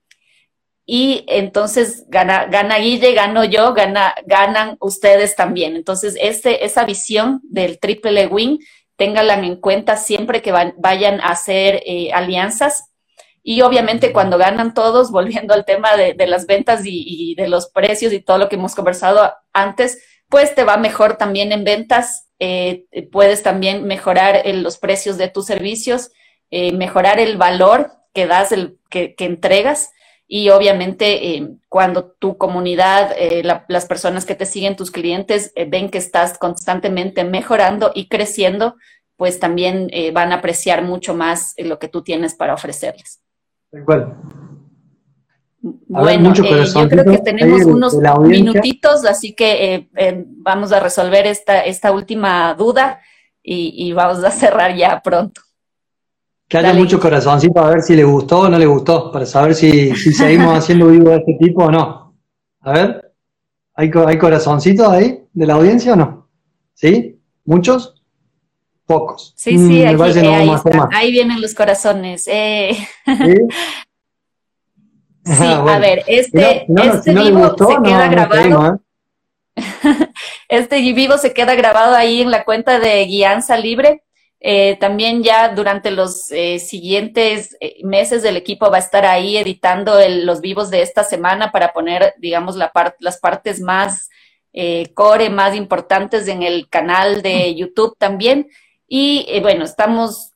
[0.86, 5.76] Y entonces gana, gana Guille, gano yo, gana, ganan ustedes también.
[5.76, 8.58] Entonces, este, esa visión del triple win,
[8.96, 12.89] ténganla en cuenta siempre que vayan a hacer eh, alianzas
[13.50, 18.14] y obviamente cuando ganan todos, volviendo al tema de, las ventas y, de los precios
[18.14, 22.86] y todo lo que hemos conversado antes, pues te va mejor también en ventas, eh,
[23.12, 26.12] puedes también mejorar los precios de tus servicios,
[26.52, 29.90] eh, mejorar el valor que das, el, que, entregas.
[30.28, 33.16] Y obviamente eh, cuando tu comunidad,
[33.68, 38.76] las personas que te siguen, tus clientes, ven que estás constantemente mejorando y creciendo,
[39.18, 43.22] pues también van a apreciar mucho más lo que tú tienes para ofrecerles.
[43.72, 44.16] Bueno,
[45.62, 46.44] eh, yo
[46.90, 52.54] creo que tenemos unos minutitos, así que eh, eh, vamos a resolver esta, esta última
[52.56, 53.00] duda
[53.44, 55.42] y, vamos a cerrar ya pronto.
[56.48, 59.56] que haya mucho corazoncito a ver si le gustó o no le gustó, para saber
[59.56, 62.16] si, si seguimos haciendo vivo de este tipo o no.
[62.62, 63.14] A ver,
[63.74, 66.30] ¿hay, ¿hay corazoncitos ahí de la audiencia o no?
[66.74, 67.20] ¿Sí?
[67.46, 67.99] ¿Muchos?
[68.90, 69.34] Pocos.
[69.38, 70.50] Sí, sí, mm, aquí, eh, ahí,
[70.94, 72.28] ahí, vienen los corazones.
[72.28, 72.76] Eh.
[75.24, 75.44] ¿Sí?
[75.44, 78.82] a ver, este, este vivo se queda grabado.
[79.56, 79.62] ¿eh?
[80.50, 84.02] este vivo se queda grabado ahí en la cuenta de Guianza Libre.
[84.40, 90.00] Eh, también ya durante los eh, siguientes meses del equipo va a estar ahí editando
[90.24, 94.10] los vivos de esta semana para poner, digamos, la las partes más
[94.96, 98.48] core, más importantes en el canal de YouTube también.
[98.90, 100.34] Y bueno, estamos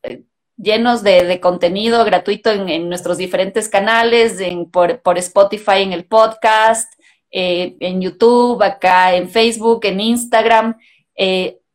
[0.55, 6.93] llenos de, contenido gratuito en, nuestros diferentes canales, en, por, Spotify, en el podcast,
[7.31, 10.77] en YouTube, acá en Facebook, en Instagram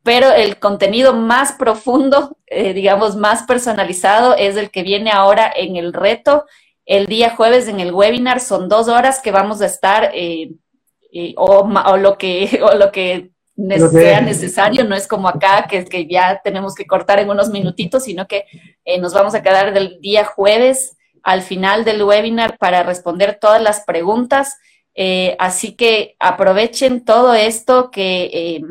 [0.03, 5.75] pero el contenido más profundo, eh, digamos, más personalizado es el que viene ahora en
[5.75, 6.45] el reto.
[6.85, 10.51] El día jueves en el webinar son dos horas que vamos a estar eh,
[11.13, 11.67] eh, o,
[11.97, 13.29] lo que, o lo que
[13.91, 18.03] sea necesario, no es como acá que, que ya tenemos que cortar en unos minutitos,
[18.03, 18.45] sino que
[18.99, 23.81] nos vamos a quedar del día jueves al final del webinar para responder todas las
[23.81, 24.57] preguntas.
[25.37, 28.61] así que aprovechen todo esto que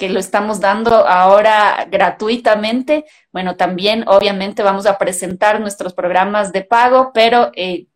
[0.00, 3.04] que lo estamos dando ahora gratuitamente.
[3.32, 7.86] Bueno, también obviamente vamos a presentar nuestros programas de pago, pero eh,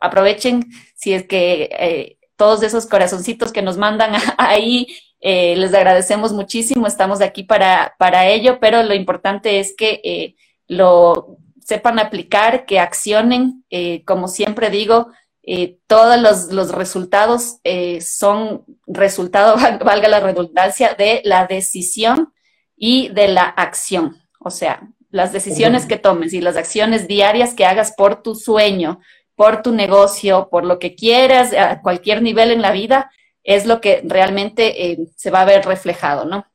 [0.00, 0.64] aprovechen
[0.96, 4.88] si es que eh, todos esos corazoncitos que nos mandan ahí,
[5.24, 10.36] eh, les agradecemos muchísimo, estamos aquí para, para ello, pero lo importante es que
[10.68, 13.64] lo sepan aplicar, que accionen,
[14.04, 15.08] como siempre digo,
[15.46, 22.32] eh, todos los, resultados eh, son resultado, valga la redundancia, de la decisión
[22.76, 24.16] y de la acción.
[24.40, 29.00] O sea, las decisiones que tomes y las acciones diarias que hagas por tu sueño,
[29.36, 33.10] por tu negocio, por lo que quieras, a cualquier nivel en la vida,
[33.44, 36.46] es lo que realmente eh, se va a ver reflejado, ¿no?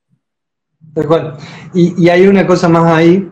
[0.93, 1.37] Tal
[1.73, 3.31] Y, y hay una cosa más ahí,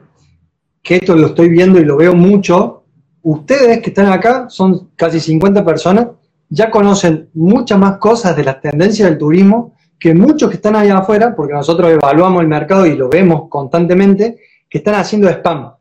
[0.84, 2.86] que esto lo estoy viendo y lo veo mucho,
[3.24, 6.08] ustedes que están acá, son casi 50 personas,
[6.50, 11.00] ya conocen muchas más cosas de las tendencias del turismo que muchos que están allá
[11.00, 14.38] afuera, porque nosotros evaluamos el mercado y lo vemos constantemente,
[14.70, 15.74] que están haciendo spam.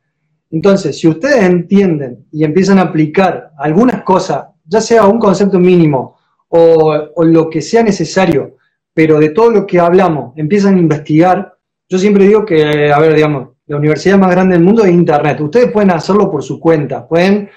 [0.51, 6.16] Entonces, si ustedes entienden y empiezan a aplicar algunas cosas, ya sea un concepto mínimo
[6.57, 8.57] o, lo que sea necesario,
[8.95, 11.55] pero de todo lo que hablamos, empiezan a investigar,
[11.89, 15.41] yo siempre digo que, a ver, digamos, la universidad más grande del mundo es Internet.
[15.41, 17.51] Ustedes pueden hacerlo por su cuenta, pueden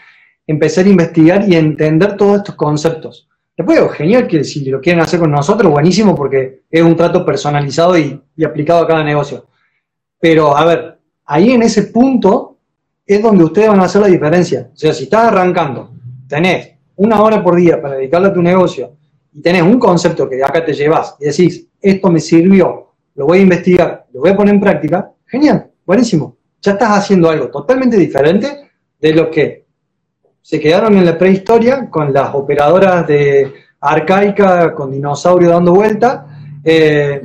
[0.47, 3.29] empezar a investigar y entender todos estos conceptos.
[3.55, 7.97] Después, genial que si lo quieren hacer con nosotros, buenísimo, porque es un trato personalizado
[7.97, 9.47] y, aplicado a cada negocio.
[10.19, 12.57] Pero, a ver, ahí en ese punto
[13.05, 14.69] es donde ustedes van a hacer la diferencia.
[14.73, 15.93] O sea, si estás arrancando,
[16.27, 18.91] tenés una hora por día para dedicarle a tu negocio
[19.33, 23.25] y tenés un concepto que de acá te llevas y decís, esto me sirvió, lo
[23.25, 25.69] voy a investigar, lo voy a poner en práctica, genial.
[25.85, 26.37] Buenísimo.
[26.61, 28.69] Ya estás haciendo algo totalmente diferente
[28.99, 29.65] de lo que
[30.41, 36.27] se quedaron en la prehistoria con las operadoras de arcaica con dinosaurio dando vuelta,
[36.63, 37.21] eh,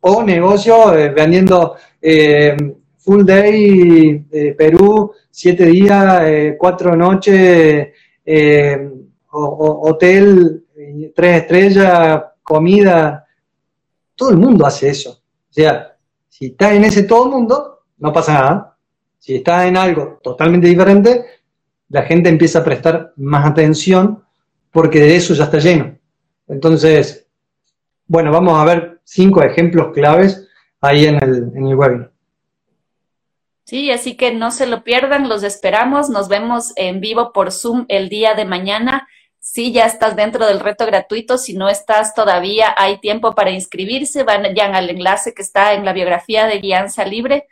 [0.00, 2.56] o negocio eh, vendiendo eh,
[2.96, 4.24] full day
[4.56, 7.88] Perú, siete días, cuatro noches,
[9.30, 10.64] hotel,
[11.14, 13.26] tres estrellas, comida.
[14.14, 15.10] Todo el mundo hace eso.
[15.10, 15.96] O sea,
[16.28, 18.78] si estás en ese todo el mundo, no pasa nada.
[19.18, 21.24] Si está en algo totalmente diferente,
[21.88, 24.22] la gente empieza a prestar más atención
[24.70, 25.98] porque de eso ya está lleno.
[26.46, 27.26] Entonces,
[28.06, 30.48] bueno, vamos a ver cinco ejemplos claves
[30.80, 32.12] ahí en el, en el webinar.
[33.64, 37.84] Sí, así que no se lo pierdan, los esperamos, nos vemos en vivo por Zoom
[37.88, 39.06] el día de mañana
[39.40, 44.24] si ya estás dentro del reto gratuito, si no estás todavía, hay tiempo para inscribirse,
[44.24, 47.46] vayan al enlace que está en la biografía de Guianza Libre.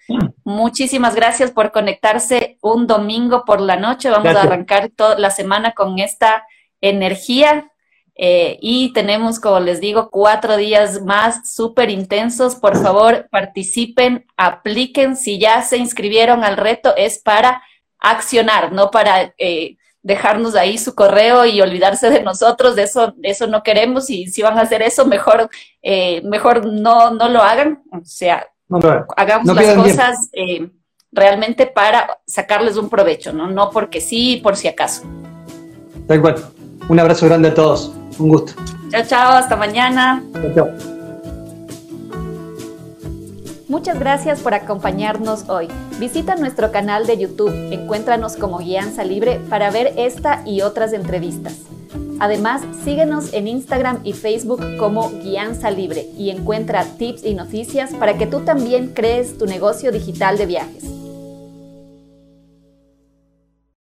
[0.44, 4.10] Muchísimas gracias por conectarse un domingo por la noche.
[4.10, 6.44] Vamos a arrancar toda la semana con esta
[6.80, 7.70] energía
[8.14, 12.56] eh, y tenemos, como les digo, cuatro días más súper intensos.
[12.56, 15.16] Por favor, participen, apliquen.
[15.16, 17.62] Si ya se inscribieron al reto, es para
[17.98, 19.34] accionar, no para...
[19.38, 19.76] Eh,
[20.06, 24.28] dejarnos ahí su correo y olvidarse de nosotros, de eso, de eso no queremos y
[24.28, 25.50] si van a hacer eso, mejor,
[25.82, 28.46] eh, mejor no, no lo hagan, o sea,
[29.16, 30.70] hagamos las cosas eh,
[31.10, 33.48] realmente para sacarles un provecho, ¿no?
[33.48, 35.02] No porque sí, por si acaso.
[36.06, 36.36] Tal cual.
[36.88, 37.92] Un abrazo grande a todos.
[38.20, 38.52] Un gusto.
[38.90, 39.32] Chao, chao.
[39.32, 40.22] Hasta mañana.
[40.32, 40.95] Chao, chao.
[43.68, 45.66] Muchas gracias por acompañarnos hoy.
[45.98, 51.62] Visita nuestro canal de YouTube, encuéntranos como Guianza Libre para ver esta y otras entrevistas.
[52.20, 58.16] Además, síguenos en Instagram y Facebook como Guianza Libre y encuentra tips y noticias para
[58.16, 60.84] que tú también crees tu negocio digital de viajes.